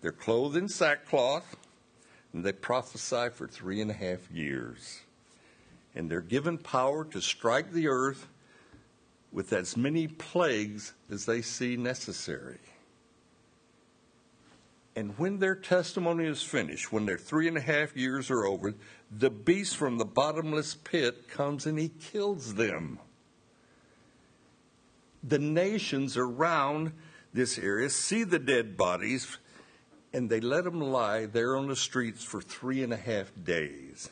They're 0.00 0.12
clothed 0.12 0.56
in 0.56 0.68
sackcloth, 0.68 1.56
and 2.32 2.44
they 2.44 2.52
prophesy 2.52 3.30
for 3.30 3.46
three 3.46 3.80
and 3.80 3.90
a 3.90 3.94
half 3.94 4.30
years 4.30 5.00
and 5.96 6.10
they're 6.10 6.20
given 6.20 6.58
power 6.58 7.04
to 7.06 7.20
strike 7.20 7.72
the 7.72 7.88
earth 7.88 8.28
with 9.32 9.52
as 9.52 9.76
many 9.76 10.06
plagues 10.06 10.92
as 11.10 11.24
they 11.24 11.42
see 11.42 11.76
necessary. 11.76 12.58
And 14.94 15.18
when 15.18 15.40
their 15.40 15.54
testimony 15.54 16.26
is 16.26 16.42
finished, 16.42 16.92
when 16.92 17.06
their 17.06 17.18
three 17.18 17.48
and 17.48 17.56
a 17.56 17.60
half 17.60 17.96
years 17.96 18.30
are 18.30 18.46
over, 18.46 18.74
the 19.10 19.30
beast 19.30 19.76
from 19.76 19.98
the 19.98 20.04
bottomless 20.04 20.74
pit 20.74 21.28
comes 21.28 21.66
and 21.66 21.78
he 21.78 21.88
kills 21.88 22.54
them. 22.54 22.98
The 25.22 25.38
nations 25.38 26.16
around 26.16 26.92
this 27.32 27.58
area 27.58 27.90
see 27.90 28.24
the 28.24 28.38
dead 28.38 28.76
bodies 28.76 29.38
and 30.12 30.30
they 30.30 30.40
let 30.40 30.64
them 30.64 30.80
lie 30.80 31.26
there 31.26 31.56
on 31.56 31.68
the 31.68 31.76
streets 31.76 32.24
for 32.24 32.40
three 32.40 32.82
and 32.82 32.92
a 32.92 32.96
half 32.96 33.32
days. 33.42 34.08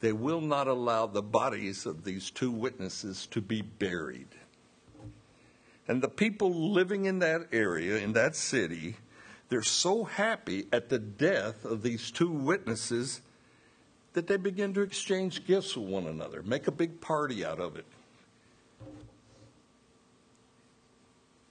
They 0.00 0.12
will 0.12 0.40
not 0.40 0.68
allow 0.68 1.06
the 1.06 1.22
bodies 1.22 1.86
of 1.86 2.04
these 2.04 2.30
two 2.30 2.50
witnesses 2.50 3.26
to 3.32 3.40
be 3.40 3.62
buried. 3.62 4.28
And 5.88 6.02
the 6.02 6.08
people 6.08 6.52
living 6.52 7.06
in 7.06 7.18
that 7.20 7.48
area, 7.50 7.96
in 7.96 8.12
that 8.12 8.36
city, 8.36 8.96
they're 9.48 9.62
so 9.62 10.04
happy 10.04 10.66
at 10.72 10.88
the 10.88 10.98
death 10.98 11.64
of 11.64 11.82
these 11.82 12.10
two 12.10 12.30
witnesses 12.30 13.22
that 14.12 14.26
they 14.26 14.36
begin 14.36 14.74
to 14.74 14.82
exchange 14.82 15.46
gifts 15.46 15.76
with 15.76 15.88
one 15.88 16.06
another, 16.06 16.42
make 16.42 16.66
a 16.66 16.72
big 16.72 17.00
party 17.00 17.44
out 17.44 17.58
of 17.58 17.76
it. 17.76 17.86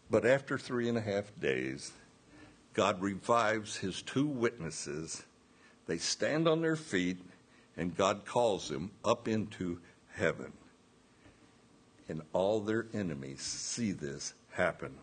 But 0.09 0.25
after 0.25 0.57
three 0.57 0.87
and 0.87 0.97
a 0.97 1.01
half 1.01 1.31
days, 1.39 1.91
God 2.73 3.01
revives 3.01 3.77
his 3.77 4.01
two 4.01 4.25
witnesses. 4.25 5.23
They 5.87 5.97
stand 5.97 6.47
on 6.47 6.61
their 6.61 6.75
feet, 6.75 7.17
and 7.77 7.95
God 7.95 8.25
calls 8.25 8.69
them 8.69 8.91
up 9.05 9.27
into 9.27 9.79
heaven. 10.13 10.51
And 12.09 12.21
all 12.33 12.59
their 12.59 12.87
enemies 12.93 13.41
see 13.41 13.91
this 13.91 14.33
happen. 14.51 14.95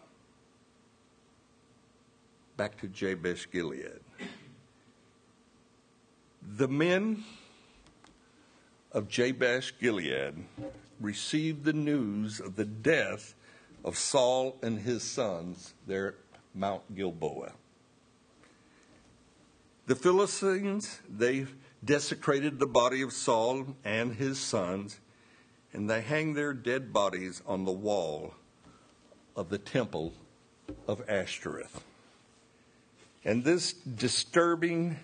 Back 2.57 2.81
to 2.81 2.89
Jabesh 2.89 3.51
Gilead. 3.51 4.01
The 6.57 6.69
men 6.69 7.25
of 8.93 9.09
Jabesh 9.09 9.75
Gilead 9.81 10.35
received 11.01 11.65
the 11.65 11.73
news 11.73 12.41
of 12.41 12.57
the 12.57 12.65
death 12.65 13.35
of 13.85 13.99
Saul 13.99 14.57
and 14.63 14.81
his 14.81 15.03
sons 15.03 15.75
there 15.87 16.09
at 16.09 16.15
Mount 16.55 16.95
Gilboa. 16.95 17.53
The 19.87 19.97
Philistines, 19.97 21.01
they 21.09 21.47
desecrated 21.85 22.59
the 22.59 22.67
body 22.67 23.03
of 23.03 23.13
Saul 23.13 23.77
and 23.85 24.15
his 24.15 24.39
sons, 24.39 25.01
and 25.73 25.89
they 25.91 26.01
hang 26.01 26.35
their 26.35 26.53
dead 26.53 26.93
bodies 26.93 27.43
on 27.47 27.65
the 27.65 27.73
wall 27.73 28.35
of 29.37 29.49
the 29.49 29.59
temple 29.59 30.15
of 30.87 31.03
Ashtoreth. 31.09 31.83
And 33.25 33.45
this 33.45 33.73
disturbing 33.73 34.99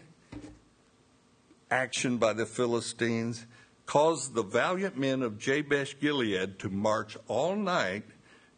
action 1.70 2.18
by 2.18 2.32
the 2.32 2.46
Philistines 2.46 3.46
caused 3.86 4.34
the 4.34 4.42
valiant 4.42 4.96
men 4.96 5.22
of 5.22 5.38
Jabesh 5.38 5.98
Gilead 6.00 6.58
to 6.60 6.68
march 6.68 7.16
all 7.28 7.56
night 7.56 8.04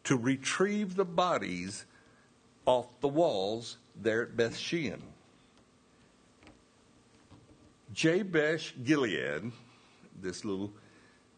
to 0.03 0.17
retrieve 0.17 0.95
the 0.95 1.05
bodies 1.05 1.85
off 2.65 2.87
the 3.01 3.07
walls 3.07 3.77
there 3.95 4.23
at 4.23 4.35
Bethshean. 4.35 5.01
Jabesh 7.93 8.73
Gilead, 8.83 9.51
this 10.19 10.43
little 10.43 10.73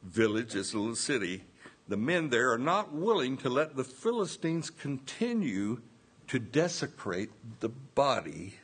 village, 0.04 0.54
this 0.54 0.74
little 0.74 0.96
city, 0.96 1.44
the 1.88 1.98
men 1.98 2.30
there 2.30 2.52
are 2.52 2.58
not 2.58 2.94
willing 2.94 3.38
to 3.38 3.50
let 3.50 3.76
the 3.76 3.84
Philistines 3.84 4.70
continue 4.70 5.82
to 6.28 6.40
desecrate 6.40 7.30
the 7.60 7.70
body 7.70 8.56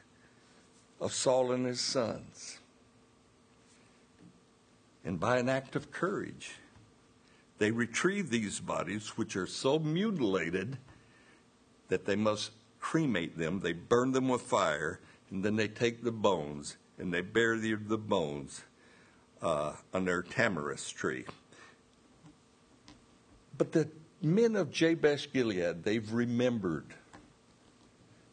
of 0.99 1.13
Saul 1.13 1.51
and 1.51 1.65
his 1.65 1.81
sons. 1.81 2.59
And 5.03 5.19
by 5.19 5.37
an 5.37 5.49
act 5.49 5.75
of 5.75 5.91
courage, 5.91 6.53
they 7.57 7.71
retrieve 7.71 8.29
these 8.29 8.59
bodies, 8.59 9.09
which 9.17 9.35
are 9.35 9.47
so 9.47 9.77
mutilated 9.79 10.77
that 11.89 12.05
they 12.05 12.15
must 12.15 12.51
cremate 12.79 13.37
them. 13.37 13.59
They 13.59 13.73
burn 13.73 14.13
them 14.13 14.29
with 14.29 14.41
fire, 14.41 14.99
and 15.29 15.43
then 15.43 15.57
they 15.57 15.67
take 15.67 16.03
the 16.03 16.11
bones 16.11 16.77
and 17.01 17.11
they 17.11 17.21
bury 17.21 17.73
the 17.73 17.97
bones 17.97 18.61
uh, 19.41 19.73
under 19.91 20.19
a 20.19 20.23
tamarisk 20.23 20.95
tree. 20.95 21.25
But 23.57 23.71
the 23.71 23.89
men 24.21 24.55
of 24.55 24.71
Jabesh 24.71 25.33
Gilead, 25.33 25.83
they've 25.83 26.13
remembered 26.13 26.85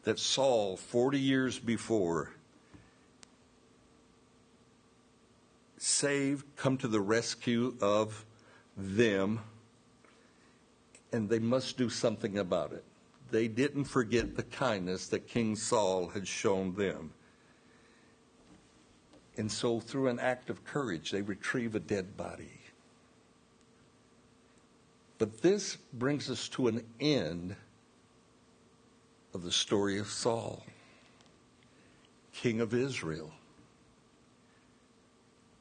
that 0.03 0.19
Saul, 0.19 0.77
40 0.77 1.19
years 1.19 1.57
before, 1.59 2.31
saved, 5.77 6.45
come 6.55 6.77
to 6.77 6.87
the 6.87 7.01
rescue 7.01 7.75
of 7.81 8.23
them, 8.77 9.39
and 11.11 11.27
they 11.27 11.39
must 11.39 11.75
do 11.75 11.89
something 11.89 12.37
about 12.37 12.71
it. 12.71 12.83
They 13.31 13.47
didn't 13.47 13.85
forget 13.85 14.35
the 14.35 14.43
kindness 14.43 15.07
that 15.07 15.27
King 15.27 15.55
Saul 15.55 16.09
had 16.09 16.27
shown 16.27 16.75
them. 16.75 17.13
And 19.39 19.49
so, 19.49 19.79
through 19.79 20.09
an 20.09 20.19
act 20.19 20.49
of 20.49 20.65
courage, 20.65 21.11
they 21.11 21.21
retrieve 21.21 21.73
a 21.73 21.79
dead 21.79 22.17
body. 22.17 22.59
But 25.17 25.41
this 25.41 25.77
brings 25.93 26.29
us 26.29 26.49
to 26.49 26.67
an 26.67 26.83
end 26.99 27.55
of 29.33 29.43
the 29.43 29.51
story 29.53 29.97
of 29.97 30.07
Saul, 30.07 30.65
king 32.33 32.59
of 32.59 32.73
Israel. 32.73 33.31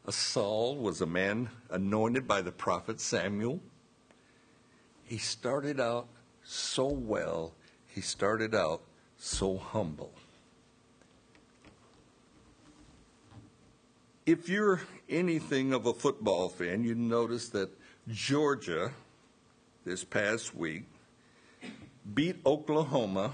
A 0.09 0.12
Saul 0.12 0.75
was 0.75 1.01
a 1.01 1.07
man 1.07 1.49
anointed 1.71 2.27
by 2.27 2.43
the 2.43 2.51
prophet 2.51 3.01
Samuel. 3.01 3.61
He 5.05 5.19
started 5.19 5.79
out 5.79 6.09
so 6.43 6.87
well, 6.87 7.53
he 7.87 8.01
started 8.01 8.57
out 8.57 8.83
so 9.19 9.57
humble. 9.57 10.11
If 14.29 14.51
you're 14.51 14.83
anything 15.09 15.73
of 15.73 15.87
a 15.87 15.95
football 15.95 16.51
fan, 16.51 16.85
you 16.85 16.95
notice 16.95 17.49
that 17.49 17.71
Georgia 18.11 18.93
this 19.87 20.05
past 20.05 20.55
week 20.55 20.83
beat 22.12 22.37
Oklahoma 22.45 23.33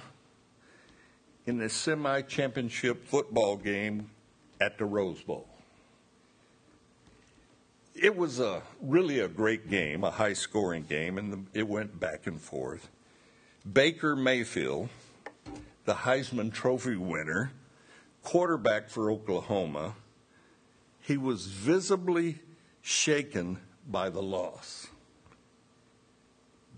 in 1.46 1.58
the 1.58 1.68
semi 1.68 2.22
championship 2.22 3.08
football 3.08 3.56
game 3.56 4.08
at 4.60 4.78
the 4.78 4.84
Rose 4.84 5.20
Bowl. 5.20 5.48
It 7.96 8.16
was 8.16 8.38
a 8.38 8.62
really 8.80 9.18
a 9.18 9.26
great 9.26 9.68
game, 9.68 10.04
a 10.04 10.12
high 10.12 10.34
scoring 10.34 10.84
game, 10.84 11.18
and 11.18 11.48
it 11.54 11.66
went 11.66 11.98
back 11.98 12.28
and 12.28 12.40
forth. 12.40 12.88
Baker 13.72 14.14
Mayfield, 14.14 14.90
the 15.86 15.94
Heisman 15.94 16.52
Trophy 16.52 16.94
winner, 16.94 17.50
quarterback 18.22 18.88
for 18.88 19.10
Oklahoma, 19.10 19.96
he 21.06 21.18
was 21.18 21.46
visibly 21.46 22.38
shaken 22.80 23.58
by 23.86 24.08
the 24.08 24.22
loss. 24.22 24.86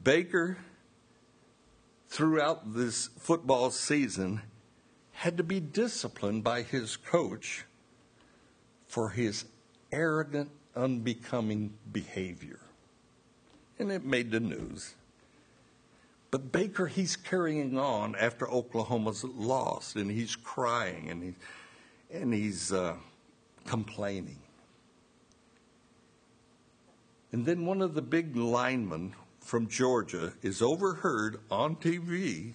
Baker, 0.02 0.58
throughout 2.08 2.74
this 2.74 3.08
football 3.20 3.70
season, 3.70 4.42
had 5.12 5.36
to 5.36 5.44
be 5.44 5.60
disciplined 5.60 6.42
by 6.42 6.62
his 6.62 6.96
coach 6.96 7.64
for 8.88 9.10
his 9.10 9.44
arrogant, 9.92 10.50
unbecoming 10.74 11.74
behavior. 11.92 12.58
And 13.78 13.92
it 13.92 14.04
made 14.04 14.32
the 14.32 14.40
news. 14.40 14.94
But 16.32 16.50
Baker, 16.50 16.88
he's 16.88 17.14
carrying 17.14 17.78
on 17.78 18.16
after 18.16 18.50
Oklahoma's 18.50 19.22
lost, 19.22 19.94
and 19.94 20.10
he's 20.10 20.34
crying, 20.34 21.10
and, 21.10 21.22
he, 21.22 21.34
and 22.10 22.34
he's 22.34 22.72
uh, 22.72 22.96
complaining. 23.66 24.38
And 27.32 27.44
then 27.44 27.66
one 27.66 27.82
of 27.82 27.94
the 27.94 28.02
big 28.02 28.36
linemen 28.36 29.14
from 29.40 29.68
Georgia 29.68 30.32
is 30.42 30.62
overheard 30.62 31.38
on 31.50 31.76
TV, 31.76 32.54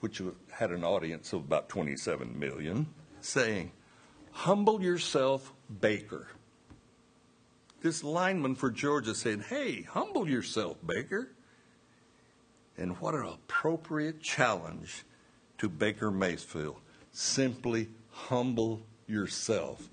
which 0.00 0.20
had 0.50 0.70
an 0.70 0.84
audience 0.84 1.32
of 1.32 1.40
about 1.40 1.68
27 1.68 2.38
million, 2.38 2.86
saying, 3.20 3.72
Humble 4.32 4.82
yourself, 4.82 5.52
Baker. 5.80 6.28
This 7.80 8.02
lineman 8.02 8.54
for 8.54 8.70
Georgia 8.70 9.14
said, 9.14 9.42
Hey, 9.42 9.82
humble 9.82 10.28
yourself, 10.28 10.78
Baker. 10.84 11.30
And 12.76 12.98
what 12.98 13.14
an 13.14 13.26
appropriate 13.26 14.20
challenge 14.20 15.04
to 15.58 15.68
Baker 15.68 16.10
Mayfield. 16.10 16.80
Simply 17.12 17.90
humble 18.10 18.82
yourself. 19.06 19.88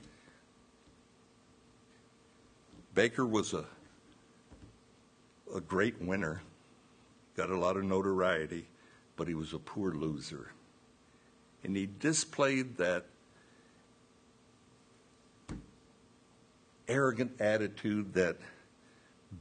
Baker 2.94 3.26
was 3.26 3.54
a, 3.54 3.66
a 5.56 5.62
great 5.62 6.02
winner, 6.02 6.42
got 7.38 7.50
a 7.50 7.58
lot 7.58 7.78
of 7.78 7.84
notoriety, 7.84 8.68
but 9.16 9.28
he 9.28 9.34
was 9.34 9.54
a 9.54 9.60
poor 9.60 9.92
loser. 9.94 10.52
and 11.64 11.76
he 11.76 11.88
displayed 12.00 12.78
that 12.78 13.06
arrogant 16.88 17.40
attitude, 17.40 18.14
that 18.14 18.38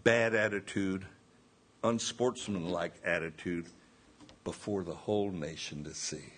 bad 0.04 0.34
attitude, 0.34 1.04
unsportsmanlike 1.82 2.92
attitude 3.04 3.66
before 4.44 4.82
the 4.82 4.94
whole 4.94 5.30
nation 5.30 5.82
to 5.84 5.94
see. 5.94 6.32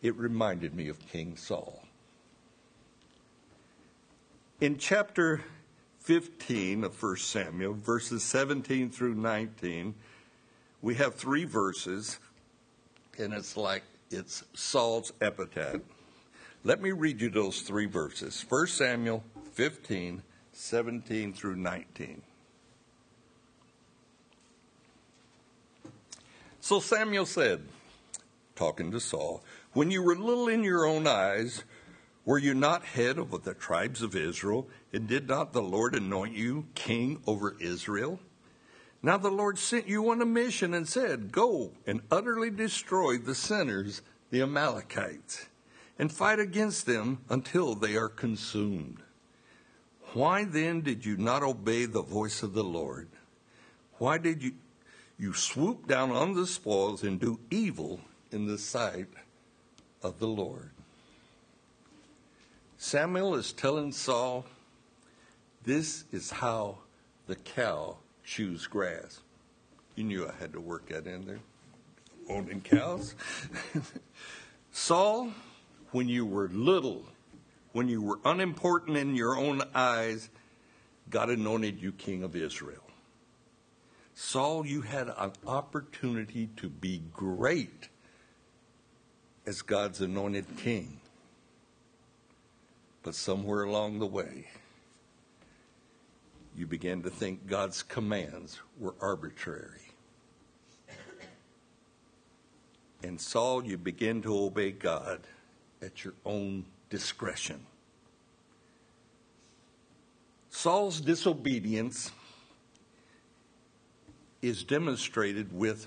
It 0.00 0.16
reminded 0.16 0.74
me 0.74 0.88
of 0.88 0.98
King 1.08 1.36
Saul. 1.36 1.82
In 4.60 4.78
chapter 4.78 5.42
15 6.00 6.84
of 6.84 7.02
1 7.02 7.16
Samuel, 7.16 7.74
verses 7.74 8.22
17 8.22 8.90
through 8.90 9.14
19, 9.14 9.94
we 10.82 10.94
have 10.94 11.14
three 11.14 11.44
verses, 11.44 12.18
and 13.18 13.32
it's 13.32 13.56
like 13.56 13.82
it's 14.10 14.44
Saul's 14.54 15.12
epitaph. 15.20 15.80
Let 16.64 16.80
me 16.80 16.92
read 16.92 17.20
you 17.20 17.30
those 17.30 17.60
three 17.60 17.86
verses 17.86 18.44
1 18.48 18.66
Samuel 18.68 19.22
15, 19.52 20.22
17 20.52 21.32
through 21.32 21.56
19. 21.56 22.22
So 26.60 26.80
Samuel 26.80 27.26
said, 27.26 27.62
talking 28.54 28.90
to 28.90 29.00
Saul, 29.00 29.42
When 29.78 29.92
you 29.92 30.02
were 30.02 30.16
little 30.16 30.48
in 30.48 30.64
your 30.64 30.84
own 30.86 31.06
eyes, 31.06 31.62
were 32.24 32.40
you 32.40 32.52
not 32.52 32.84
head 32.84 33.16
of 33.16 33.44
the 33.44 33.54
tribes 33.54 34.02
of 34.02 34.16
Israel? 34.16 34.68
And 34.92 35.06
did 35.06 35.28
not 35.28 35.52
the 35.52 35.62
Lord 35.62 35.94
anoint 35.94 36.34
you 36.34 36.66
king 36.74 37.22
over 37.28 37.54
Israel? 37.60 38.18
Now 39.04 39.18
the 39.18 39.30
Lord 39.30 39.56
sent 39.56 39.86
you 39.86 40.10
on 40.10 40.20
a 40.20 40.26
mission 40.26 40.74
and 40.74 40.88
said, 40.88 41.30
Go 41.30 41.74
and 41.86 42.02
utterly 42.10 42.50
destroy 42.50 43.18
the 43.18 43.36
sinners, 43.36 44.02
the 44.32 44.42
Amalekites, 44.42 45.46
and 45.96 46.10
fight 46.10 46.40
against 46.40 46.84
them 46.84 47.20
until 47.28 47.76
they 47.76 47.94
are 47.96 48.08
consumed. 48.08 48.98
Why 50.12 50.42
then 50.42 50.80
did 50.80 51.06
you 51.06 51.16
not 51.16 51.44
obey 51.44 51.84
the 51.84 52.02
voice 52.02 52.42
of 52.42 52.52
the 52.52 52.64
Lord? 52.64 53.10
Why 53.98 54.18
did 54.18 54.42
you, 54.42 54.54
you 55.16 55.34
swoop 55.34 55.86
down 55.86 56.10
on 56.10 56.34
the 56.34 56.48
spoils 56.48 57.04
and 57.04 57.20
do 57.20 57.38
evil 57.48 58.00
in 58.32 58.48
the 58.48 58.58
sight 58.58 59.06
of 60.02 60.18
the 60.18 60.26
Lord? 60.26 60.70
Samuel 62.76 63.34
is 63.34 63.52
telling 63.52 63.92
Saul, 63.92 64.46
this 65.64 66.04
is 66.12 66.30
how 66.30 66.78
the 67.26 67.36
cow 67.36 67.98
chews 68.24 68.66
grass. 68.66 69.20
You 69.96 70.04
knew 70.04 70.28
I 70.28 70.32
had 70.40 70.52
to 70.52 70.60
work 70.60 70.88
that 70.88 71.06
in 71.06 71.26
there. 71.26 71.40
Owning 72.30 72.60
cows. 72.60 73.14
Saul, 74.70 75.32
when 75.90 76.08
you 76.08 76.24
were 76.24 76.48
little, 76.48 77.04
when 77.72 77.88
you 77.88 78.00
were 78.00 78.20
unimportant 78.24 78.96
in 78.96 79.16
your 79.16 79.36
own 79.36 79.62
eyes, 79.74 80.30
God 81.10 81.30
anointed 81.30 81.82
you 81.82 81.92
king 81.92 82.22
of 82.22 82.36
Israel. 82.36 82.82
Saul, 84.14 84.66
you 84.66 84.82
had 84.82 85.08
an 85.08 85.32
opportunity 85.46 86.48
to 86.56 86.68
be 86.68 87.02
great 87.12 87.88
as 89.48 89.62
God's 89.62 90.02
anointed 90.02 90.44
king. 90.58 91.00
But 93.02 93.14
somewhere 93.14 93.62
along 93.62 93.98
the 93.98 94.06
way, 94.06 94.46
you 96.54 96.66
began 96.66 97.00
to 97.02 97.08
think 97.08 97.46
God's 97.46 97.82
commands 97.82 98.60
were 98.78 98.94
arbitrary. 99.00 99.94
And 103.02 103.18
Saul, 103.18 103.64
you 103.64 103.78
begin 103.78 104.20
to 104.22 104.38
obey 104.38 104.70
God 104.70 105.20
at 105.80 106.04
your 106.04 106.14
own 106.26 106.66
discretion. 106.90 107.64
Saul's 110.50 111.00
disobedience 111.00 112.10
is 114.42 114.62
demonstrated 114.62 115.56
with 115.56 115.86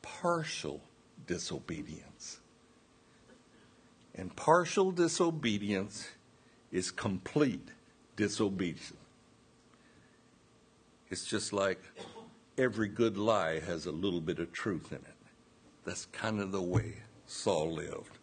partial 0.00 0.80
disobedience. 1.26 2.39
And 4.14 4.34
partial 4.36 4.90
disobedience 4.90 6.08
is 6.72 6.90
complete 6.90 7.68
disobedience. 8.16 8.92
It's 11.10 11.24
just 11.24 11.52
like 11.52 11.82
every 12.56 12.88
good 12.88 13.16
lie 13.16 13.60
has 13.60 13.86
a 13.86 13.92
little 13.92 14.20
bit 14.20 14.38
of 14.38 14.52
truth 14.52 14.92
in 14.92 14.98
it. 14.98 15.16
That's 15.84 16.06
kind 16.06 16.40
of 16.40 16.52
the 16.52 16.62
way 16.62 16.98
Saul 17.26 17.72
lived. 17.72 18.18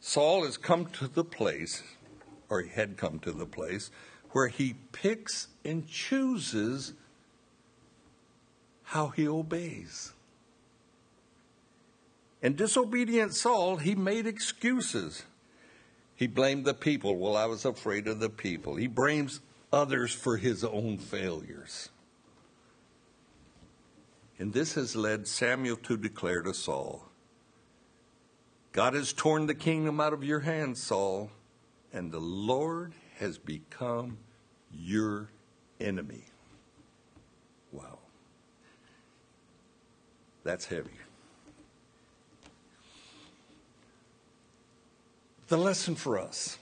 Saul 0.00 0.44
has 0.44 0.56
come 0.56 0.86
to 0.86 1.08
the 1.08 1.24
place, 1.24 1.82
or 2.48 2.60
he 2.60 2.70
had 2.70 2.96
come 2.96 3.18
to 3.20 3.32
the 3.32 3.46
place, 3.46 3.90
where 4.32 4.48
he 4.48 4.76
picks 4.92 5.48
and 5.64 5.88
chooses 5.88 6.92
how 8.82 9.08
he 9.08 9.26
obeys. 9.26 10.13
And 12.44 12.58
disobedient 12.58 13.32
Saul, 13.32 13.78
he 13.78 13.94
made 13.94 14.26
excuses. 14.26 15.24
He 16.14 16.26
blamed 16.26 16.66
the 16.66 16.74
people. 16.74 17.16
Well, 17.16 17.38
I 17.38 17.46
was 17.46 17.64
afraid 17.64 18.06
of 18.06 18.20
the 18.20 18.28
people. 18.28 18.76
He 18.76 18.86
blames 18.86 19.40
others 19.72 20.12
for 20.12 20.36
his 20.36 20.62
own 20.62 20.98
failures. 20.98 21.88
And 24.38 24.52
this 24.52 24.74
has 24.74 24.94
led 24.94 25.26
Samuel 25.26 25.76
to 25.78 25.96
declare 25.96 26.42
to 26.42 26.52
Saul 26.52 27.08
God 28.72 28.92
has 28.92 29.14
torn 29.14 29.46
the 29.46 29.54
kingdom 29.54 29.98
out 29.98 30.12
of 30.12 30.22
your 30.22 30.40
hands, 30.40 30.82
Saul, 30.82 31.30
and 31.94 32.12
the 32.12 32.20
Lord 32.20 32.92
has 33.20 33.38
become 33.38 34.18
your 34.70 35.30
enemy. 35.80 36.24
Wow. 37.72 38.00
That's 40.42 40.66
heavy. 40.66 40.90
The 45.48 45.58
lesson 45.58 45.94
for 45.94 46.18
us 46.18 46.58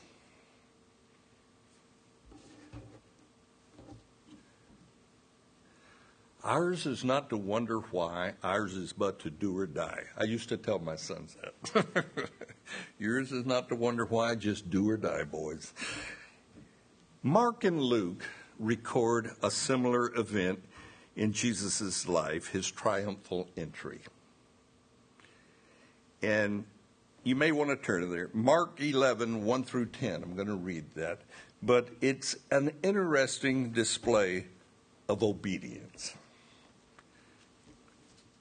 Ours 6.45 6.87
is 6.87 7.05
not 7.05 7.31
to 7.31 7.37
wonder 7.37 7.79
why, 7.79 8.33
ours 8.43 8.75
is 8.75 8.93
but 8.93 9.21
to 9.21 9.31
do 9.31 9.57
or 9.57 9.67
die. 9.67 10.03
I 10.19 10.25
used 10.25 10.49
to 10.49 10.57
tell 10.57 10.81
my 10.81 10.97
sons 10.97 11.37
that. 11.41 12.05
Yours 12.99 13.31
is 13.31 13.47
not 13.47 13.69
to 13.69 13.77
wonder 13.77 14.05
why, 14.05 14.35
just 14.35 14.69
do 14.69 14.91
or 14.91 14.97
die, 14.97 15.23
boys. 15.23 15.73
Mark 17.23 17.63
and 17.63 17.81
Luke 17.81 18.25
record 18.59 19.31
a 19.41 19.53
similar 19.53 20.13
event 20.19 20.65
in 21.15 21.33
Jesus' 21.33 22.09
life, 22.09 22.49
his 22.49 22.69
triumphal 22.69 23.49
entry. 23.57 24.01
And 26.23 26.65
you 27.25 27.37
may 27.37 27.53
want 27.53 27.71
to 27.71 27.77
turn 27.77 28.11
there. 28.11 28.31
Mark 28.33 28.81
11, 28.81 29.45
1 29.45 29.65
through 29.65 29.87
10. 29.87 30.23
I'm 30.23 30.35
going 30.35 30.49
to 30.49 30.55
read 30.55 30.95
that. 30.95 31.21
But 31.63 31.89
it's 32.01 32.37
an 32.51 32.73
interesting 32.83 33.71
display 33.71 34.47
of 35.09 35.23
obedience. 35.23 36.15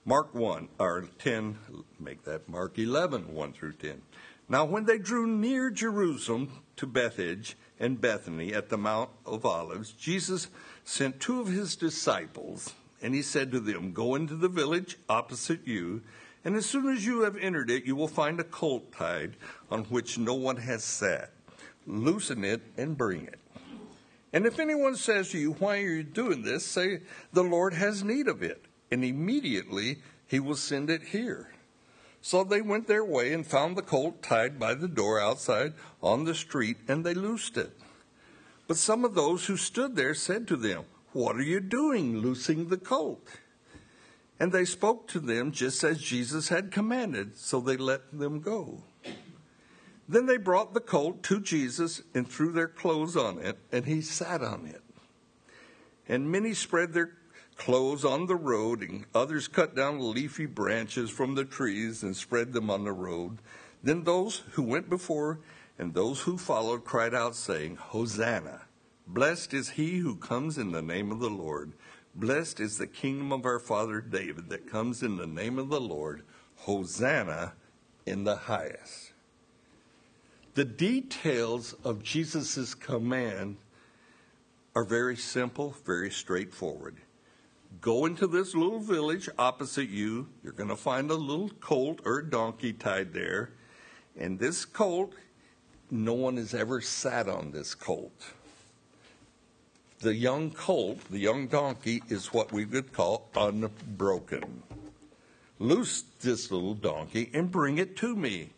Mark 0.03 0.33
1, 0.33 0.67
or 0.79 1.07
10, 1.19 1.57
make 1.99 2.23
that 2.23 2.49
Mark 2.49 2.79
11, 2.79 3.33
1 3.33 3.53
through 3.53 3.73
10. 3.73 4.01
Now, 4.49 4.65
when 4.65 4.85
they 4.85 4.97
drew 4.97 5.27
near 5.27 5.69
Jerusalem 5.69 6.63
to 6.77 6.87
Bethphage 6.87 7.55
and 7.79 8.01
Bethany 8.01 8.53
at 8.53 8.69
the 8.69 8.77
Mount 8.77 9.11
of 9.25 9.45
Olives, 9.45 9.91
Jesus 9.91 10.47
sent 10.83 11.19
two 11.19 11.39
of 11.39 11.47
his 11.47 11.75
disciples, 11.75 12.73
and 13.01 13.13
he 13.13 13.21
said 13.21 13.51
to 13.51 13.59
them, 13.59 13.93
Go 13.93 14.15
into 14.15 14.35
the 14.35 14.49
village 14.49 14.97
opposite 15.07 15.67
you, 15.67 16.01
and 16.43 16.55
as 16.55 16.65
soon 16.65 16.87
as 16.91 17.05
you 17.05 17.21
have 17.21 17.37
entered 17.37 17.69
it, 17.69 17.85
you 17.85 17.95
will 17.95 18.07
find 18.07 18.39
a 18.39 18.43
colt 18.43 18.91
tied 18.91 19.35
on 19.69 19.83
which 19.85 20.17
no 20.17 20.33
one 20.33 20.57
has 20.57 20.83
sat. 20.83 21.31
Loosen 21.85 22.43
it 22.43 22.61
and 22.77 22.97
bring 22.97 23.25
it. 23.25 23.39
And 24.33 24.45
if 24.45 24.59
anyone 24.59 24.95
says 24.95 25.29
to 25.31 25.37
you, 25.37 25.53
Why 25.53 25.77
are 25.79 25.87
you 25.87 26.03
doing 26.03 26.43
this? 26.43 26.65
say, 26.65 27.01
The 27.33 27.43
Lord 27.43 27.73
has 27.73 28.03
need 28.03 28.27
of 28.27 28.41
it 28.41 28.65
and 28.91 29.05
immediately 29.05 29.99
he 30.27 30.39
will 30.39 30.55
send 30.55 30.89
it 30.89 31.01
here. 31.01 31.49
So 32.21 32.43
they 32.43 32.61
went 32.61 32.87
their 32.87 33.05
way 33.05 33.33
and 33.33 33.47
found 33.47 33.75
the 33.75 33.81
colt 33.81 34.21
tied 34.21 34.59
by 34.59 34.75
the 34.75 34.87
door 34.87 35.19
outside 35.19 35.73
on 36.03 36.25
the 36.25 36.35
street, 36.35 36.77
and 36.87 37.03
they 37.03 37.15
loosed 37.15 37.57
it. 37.57 37.71
But 38.67 38.77
some 38.77 39.03
of 39.03 39.15
those 39.15 39.45
who 39.45 39.57
stood 39.57 39.95
there 39.95 40.13
said 40.13 40.47
to 40.49 40.55
them, 40.55 40.83
What 41.13 41.37
are 41.37 41.41
you 41.41 41.59
doing, 41.59 42.17
loosing 42.17 42.67
the 42.67 42.77
colt? 42.77 43.25
And 44.41 44.51
they 44.51 44.65
spoke 44.65 45.07
to 45.09 45.19
them 45.19 45.51
just 45.51 45.83
as 45.83 46.01
Jesus 46.01 46.49
had 46.49 46.71
commanded, 46.71 47.37
so 47.37 47.59
they 47.59 47.77
let 47.77 48.11
them 48.11 48.39
go. 48.39 48.81
Then 50.09 50.25
they 50.25 50.37
brought 50.37 50.73
the 50.73 50.79
colt 50.79 51.21
to 51.25 51.39
Jesus 51.39 52.01
and 52.15 52.27
threw 52.27 52.51
their 52.51 52.67
clothes 52.67 53.15
on 53.15 53.37
it, 53.37 53.59
and 53.71 53.85
he 53.85 54.01
sat 54.01 54.41
on 54.41 54.65
it. 54.65 54.81
And 56.09 56.31
many 56.31 56.55
spread 56.55 56.91
their 56.93 57.11
clothes 57.55 58.03
on 58.03 58.25
the 58.25 58.35
road, 58.35 58.81
and 58.81 59.05
others 59.13 59.47
cut 59.47 59.75
down 59.75 59.99
leafy 59.99 60.47
branches 60.47 61.11
from 61.11 61.35
the 61.35 61.45
trees 61.45 62.01
and 62.01 62.17
spread 62.17 62.51
them 62.51 62.71
on 62.71 62.83
the 62.83 62.93
road. 62.93 63.37
Then 63.83 64.05
those 64.05 64.37
who 64.53 64.63
went 64.63 64.89
before 64.89 65.37
and 65.77 65.93
those 65.93 66.21
who 66.21 66.39
followed 66.39 66.83
cried 66.83 67.13
out, 67.13 67.35
saying, 67.35 67.75
Hosanna! 67.75 68.61
Blessed 69.05 69.53
is 69.53 69.69
he 69.69 69.99
who 69.99 70.15
comes 70.15 70.57
in 70.57 70.71
the 70.71 70.81
name 70.81 71.11
of 71.11 71.19
the 71.19 71.29
Lord. 71.29 71.73
Blessed 72.15 72.59
is 72.59 72.77
the 72.77 72.87
kingdom 72.87 73.31
of 73.31 73.45
our 73.45 73.59
father 73.59 74.01
David 74.01 74.49
that 74.49 74.69
comes 74.69 75.01
in 75.01 75.17
the 75.17 75.27
name 75.27 75.57
of 75.57 75.69
the 75.69 75.79
Lord. 75.79 76.23
Hosanna 76.57 77.53
in 78.05 78.23
the 78.23 78.35
highest. 78.35 79.13
The 80.53 80.65
details 80.65 81.73
of 81.83 82.03
Jesus' 82.03 82.73
command 82.73 83.57
are 84.75 84.83
very 84.83 85.15
simple, 85.15 85.75
very 85.85 86.11
straightforward. 86.11 86.97
Go 87.79 88.05
into 88.05 88.27
this 88.27 88.53
little 88.53 88.79
village 88.79 89.29
opposite 89.39 89.89
you. 89.89 90.27
You're 90.43 90.51
going 90.51 90.69
to 90.69 90.75
find 90.75 91.09
a 91.09 91.15
little 91.15 91.49
colt 91.61 92.01
or 92.05 92.21
donkey 92.21 92.73
tied 92.73 93.13
there. 93.13 93.51
And 94.17 94.37
this 94.37 94.65
colt, 94.65 95.13
no 95.89 96.13
one 96.13 96.35
has 96.35 96.53
ever 96.53 96.81
sat 96.81 97.29
on 97.29 97.51
this 97.51 97.73
colt. 97.73 98.33
The 100.01 100.15
young 100.15 100.49
colt, 100.49 100.99
the 101.11 101.19
young 101.19 101.45
donkey, 101.45 102.01
is 102.09 102.33
what 102.33 102.51
we 102.51 102.65
would 102.65 102.91
call 102.91 103.29
unbroken. 103.35 104.63
Loose 105.59 106.03
this 106.21 106.49
little 106.49 106.73
donkey 106.73 107.29
and 107.33 107.51
bring 107.51 107.77
it 107.77 107.95
to 107.97 108.15
me. 108.15 108.49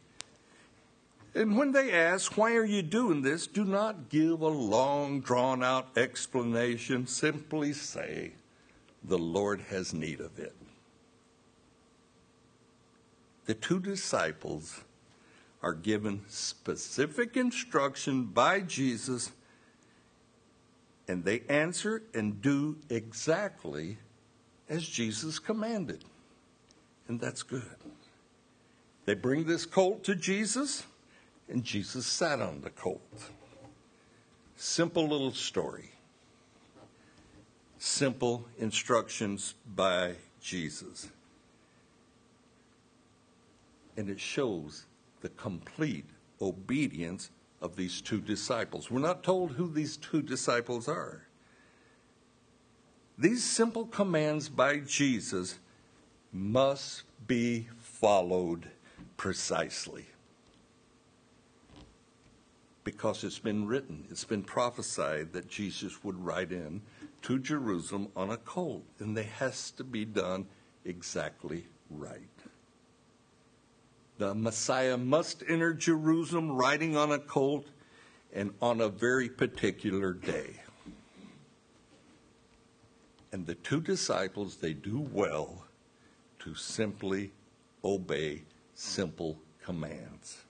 And 1.36 1.58
when 1.58 1.74
they 1.74 1.92
ask, 1.92 2.38
Why 2.38 2.56
are 2.56 2.64
you 2.64 2.82
doing 2.82 3.24
this? 3.24 3.46
do 3.48 3.66
not 3.66 4.08
give 4.10 4.40
a 4.40 4.48
long, 4.48 5.20
drawn 5.20 5.64
out 5.64 5.98
explanation. 5.98 7.08
Simply 7.08 7.74
say, 7.74 8.32
The 9.04 9.18
Lord 9.18 9.60
has 9.70 9.94
need 9.94 10.22
of 10.22 10.40
it. 10.40 10.56
The 13.48 13.54
two 13.54 13.82
disciples 13.82 14.80
are 15.62 15.74
given 15.74 16.22
specific 16.30 17.36
instruction 17.36 18.26
by 18.26 18.62
Jesus, 18.62 19.32
and 21.08 21.24
they 21.24 21.42
answer 21.50 22.04
and 22.14 22.42
do 22.42 22.78
exactly 22.90 23.98
as 24.70 24.88
Jesus 24.88 25.40
commanded. 25.40 26.04
And 27.08 27.20
that's 27.20 27.44
good. 27.44 27.76
They 29.06 29.14
bring 29.14 29.46
this 29.46 29.66
colt 29.66 30.04
to 30.06 30.16
Jesus, 30.16 30.84
and 31.50 31.64
Jesus 31.64 32.06
sat 32.06 32.40
on 32.40 32.62
the 32.62 32.70
colt. 32.70 33.02
Simple 34.56 35.08
little 35.08 35.34
story. 35.34 35.92
Simple 37.78 38.48
instructions 38.58 39.56
by 39.76 40.16
Jesus. 40.42 41.10
And 43.98 44.10
it 44.10 44.22
shows 44.22 44.86
the 45.20 45.30
complete 45.30 46.06
obedience 46.42 47.30
of 47.64 47.78
these 47.78 48.02
two 48.02 48.20
disciples. 48.20 48.92
We're 48.92 49.00
not 49.00 49.24
told 49.24 49.54
who 49.54 49.72
these 49.72 49.96
two 49.98 50.22
disciples 50.22 50.88
are. 50.88 51.28
These 53.18 53.44
simple 53.44 53.86
commands 53.86 54.50
by 54.50 54.80
Jesus 54.80 55.60
must 56.32 57.04
be 57.26 57.70
followed 57.80 58.68
precisely. 59.16 60.08
Because 62.84 63.24
it's 63.24 63.40
been 63.40 63.66
written, 63.66 64.06
it's 64.10 64.26
been 64.26 64.44
prophesied 64.44 65.32
that 65.32 65.48
Jesus 65.48 66.04
would 66.04 66.26
ride 66.26 66.52
in 66.52 66.82
to 67.22 67.40
Jerusalem 67.40 68.10
on 68.14 68.30
a 68.30 68.38
colt, 68.38 68.84
and 69.00 69.16
they 69.16 69.24
has 69.24 69.72
to 69.72 69.86
be 69.86 70.04
done 70.04 70.46
exactly 70.84 71.68
right. 71.90 72.20
The 74.18 74.36
Messiah 74.36 74.98
must 74.98 75.44
enter 75.48 75.74
Jerusalem 75.74 76.52
riding 76.52 76.96
on 76.96 77.12
a 77.12 77.20
colt 77.20 77.66
and 78.34 78.54
on 78.62 78.82
a 78.82 78.90
very 78.90 79.30
particular 79.30 80.14
day. 80.14 80.62
And 83.32 83.48
the 83.48 83.56
two 83.56 83.82
disciples, 83.82 84.58
they 84.58 84.74
do 84.74 85.00
well 85.00 85.66
to 86.40 86.54
simply 86.54 87.32
obey 87.84 88.44
simple 88.76 89.38
commands. 89.64 90.44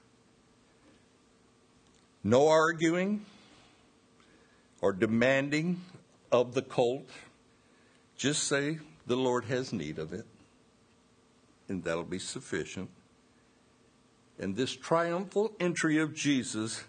No 2.24 2.48
arguing 2.48 3.26
or 4.82 4.92
demanding 4.92 5.82
of 6.32 6.54
the 6.54 6.62
colt. 6.62 7.10
Just 8.18 8.44
say 8.44 8.80
the 9.08 9.16
Lord 9.16 9.46
has 9.46 9.72
need 9.72 9.98
of 10.00 10.12
it, 10.12 10.26
and 11.70 11.84
that'll 11.84 12.04
be 12.04 12.20
sufficient. 12.20 12.90
And 14.44 14.58
this 14.58 14.76
triumphal 14.76 15.54
entry 15.58 16.00
of 16.00 16.14
Jesus, 16.14 16.84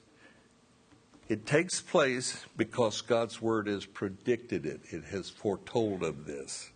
it 1.29 1.47
takes 1.47 1.81
place 1.81 2.45
because 2.57 3.01
God's 3.01 3.40
word 3.40 3.69
has 3.69 3.87
predicted 3.87 4.67
it, 4.67 4.81
it 4.90 5.05
has 5.05 5.31
foretold 5.31 6.03
of 6.03 6.27
this. 6.27 6.73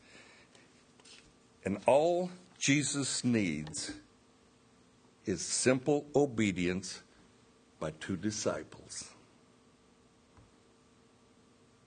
And 1.65 1.79
all 1.87 2.31
Jesus 2.61 3.25
needs 3.25 3.91
is 5.27 5.43
simple 5.45 6.07
obedience 6.15 7.03
by 7.81 7.91
two 7.99 8.17
disciples. 8.17 9.11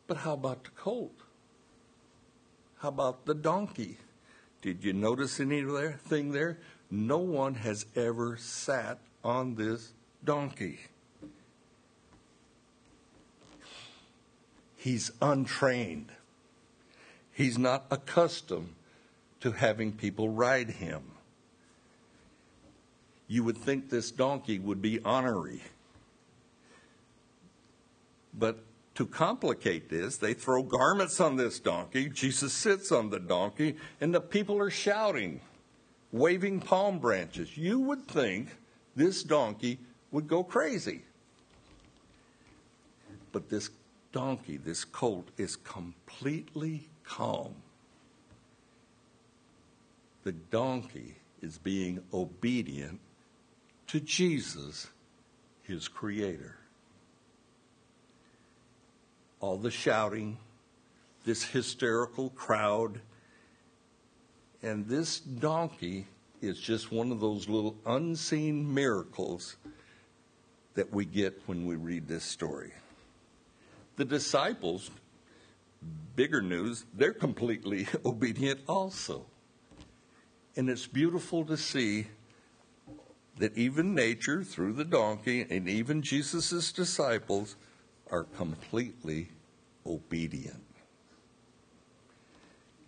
But 0.06 0.18
how 0.18 0.34
about 0.34 0.66
the 0.66 0.72
colt? 0.72 1.16
How 2.80 2.90
about 2.90 3.26
the 3.26 3.36
donkey? 3.36 4.00
Did 4.62 4.84
you 4.84 4.92
notice 4.92 5.40
anything 5.40 6.34
there? 6.34 6.58
No 6.92 7.20
one 7.20 7.56
has 7.56 7.86
ever 7.96 8.36
sat 8.36 9.00
on 9.24 9.56
this 9.56 9.94
donkey. 10.26 10.80
He's 14.76 15.12
untrained. 15.22 16.12
He's 17.32 17.58
not 17.58 17.86
accustomed 17.90 18.76
to 19.40 19.52
having 19.54 19.94
people 19.94 20.28
ride 20.30 20.70
him. 20.70 21.04
You 23.28 23.46
would 23.46 23.58
think 23.58 23.90
this 23.90 24.12
donkey 24.12 24.60
would 24.60 24.82
be 24.82 25.00
honorary. 25.06 25.62
But 28.34 28.60
to 28.96 29.06
complicate 29.06 29.90
this, 29.90 30.18
they 30.18 30.34
throw 30.34 30.64
garments 30.64 31.22
on 31.22 31.38
this 31.38 31.60
donkey. 31.60 32.10
Jesus 32.10 32.52
sits 32.52 32.92
on 32.92 33.10
the 33.10 33.20
donkey, 33.20 33.78
and 34.02 34.14
the 34.14 34.20
people 34.20 34.60
are 34.60 34.70
shouting, 34.70 35.40
waving 36.12 36.62
palm 36.62 37.00
branches. 37.00 37.58
You 37.58 37.80
would 37.80 38.08
think 38.08 38.50
this 38.95 39.24
donkey 39.24 39.80
would 40.12 40.28
go 40.28 40.43
crazy. 40.43 41.04
But 43.32 43.50
this 43.50 43.69
donkey, 44.12 44.58
this 44.58 44.84
colt, 44.84 45.30
is 45.38 45.56
completely 45.56 46.89
calm 47.04 47.56
the 50.24 50.32
donkey 50.32 51.15
is 51.41 51.58
being 51.58 52.04
obedient 52.13 53.00
to 53.88 54.00
Jesus, 54.00 54.88
his 55.63 55.88
creator. 55.88 56.58
All 59.39 59.58
the 59.58 59.71
shouting, 59.71 60.38
this 61.26 61.43
hysterical 61.43 62.30
crowd, 62.30 63.02
and 64.63 64.88
this 64.88 65.19
donkey 65.19 66.08
is 66.41 66.60
just 66.60 66.91
one 66.91 67.12
of 67.12 67.19
those 67.19 67.47
little 67.47 67.76
unseen 67.86 68.74
miracles 68.74 69.58
that 70.74 70.91
we 70.91 71.06
get 71.06 71.41
when 71.45 71.65
we 71.65 71.76
read 71.76 72.08
this 72.08 72.24
story. 72.24 72.71
The 73.97 74.06
disciples, 74.06 74.89
bigger 76.15 76.41
news, 76.41 76.86
they're 76.93 77.13
completely 77.13 77.88
obedient 78.06 78.62
also. 78.67 79.26
And 80.56 80.69
it's 80.69 80.88
beautiful 80.88 81.45
to 81.45 81.58
see 81.58 82.08
that 83.38 83.58
even 83.58 83.95
nature, 83.95 84.43
through 84.43 84.74
the 84.74 84.86
donkey, 84.86 85.45
and 85.50 85.67
even 85.67 86.02
Jesus' 86.02 86.71
disciples 86.71 87.56
are 88.10 88.24
completely 88.24 89.30
obedient. 89.86 90.63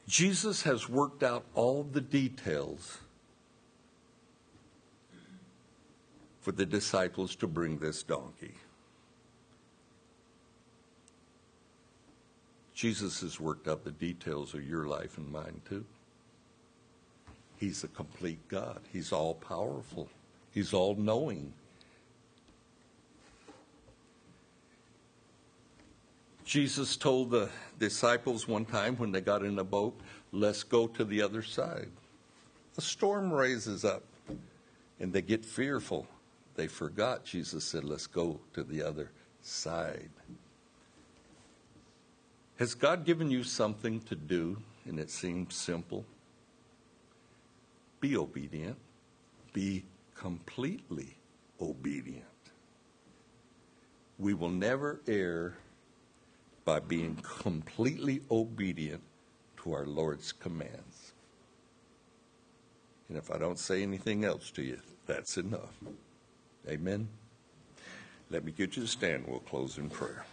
Jesus 0.08 0.64
has 0.64 0.90
worked 0.90 1.24
out 1.24 1.46
all 1.56 1.84
the 1.84 2.02
details 2.02 2.98
for 6.42 6.52
the 6.52 6.66
disciples 6.66 7.36
to 7.38 7.48
bring 7.48 7.78
this 7.78 8.04
donkey. 8.04 8.54
Jesus 12.74 13.22
has 13.22 13.40
worked 13.40 13.68
out 13.68 13.86
the 13.86 13.92
details 13.92 14.54
of 14.54 14.68
your 14.68 14.86
life 14.86 15.18
and 15.18 15.32
mine 15.32 15.62
too. 15.68 15.86
He's 17.58 17.86
a 17.86 17.88
complete 17.88 18.46
God. 18.50 18.82
He's 18.92 19.14
all 19.14 19.36
powerful. 19.36 20.10
He's 20.52 20.74
all 20.74 20.96
knowing. 20.96 21.54
Jesus 26.44 26.98
told 26.98 27.32
the 27.32 27.50
disciples 27.80 28.48
one 28.48 28.66
time 28.66 28.98
when 28.98 29.12
they 29.12 29.22
got 29.22 29.44
in 29.44 29.60
a 29.60 29.64
boat, 29.64 30.00
let's 30.32 30.64
go 30.64 30.88
to 30.88 31.06
the 31.06 31.22
other 31.22 31.42
side. 31.42 31.90
A 32.78 32.82
storm 32.82 33.32
raises 33.32 33.86
up 33.86 34.04
and 35.00 35.14
they 35.14 35.22
get 35.22 35.46
fearful. 35.46 36.08
They 36.56 36.68
forgot. 36.68 37.24
Jesus 37.24 37.64
said, 37.64 37.84
let's 37.84 38.08
go 38.08 38.40
to 38.54 38.64
the 38.64 38.84
other 38.84 39.12
side. 39.42 40.10
Has 42.58 42.76
God 42.76 43.06
given 43.06 43.32
you 43.32 43.44
something 43.44 44.02
to 44.02 44.16
do 44.16 44.58
and 44.86 45.00
it 45.00 45.10
seems 45.10 45.56
simple? 45.56 46.06
Be 48.00 48.18
obedient. 48.18 48.78
Be 49.54 49.86
completely 50.16 51.16
obedient. 51.62 52.26
We 54.20 54.34
will 54.34 54.50
never 54.50 55.00
err 55.08 55.58
by 56.66 56.80
being 56.80 57.16
completely 57.24 58.22
obedient 58.32 59.02
to 59.58 59.74
our 59.74 59.86
Lord's 59.86 60.32
commands. 60.32 61.14
And 63.10 63.18
if 63.18 63.32
I 63.32 63.38
don't 63.38 63.60
say 63.60 63.84
anything 63.84 64.24
else 64.24 64.50
to 64.52 64.64
you, 64.64 64.80
that's 65.06 65.38
enough. 65.38 65.76
Amen. 66.68 67.10
Let 68.30 68.46
me 68.46 68.52
get 68.52 68.76
you 68.76 68.84
to 68.84 68.88
stand. 68.88 69.26
We'll 69.28 69.40
close 69.40 69.78
in 69.78 69.90
prayer. 69.90 70.26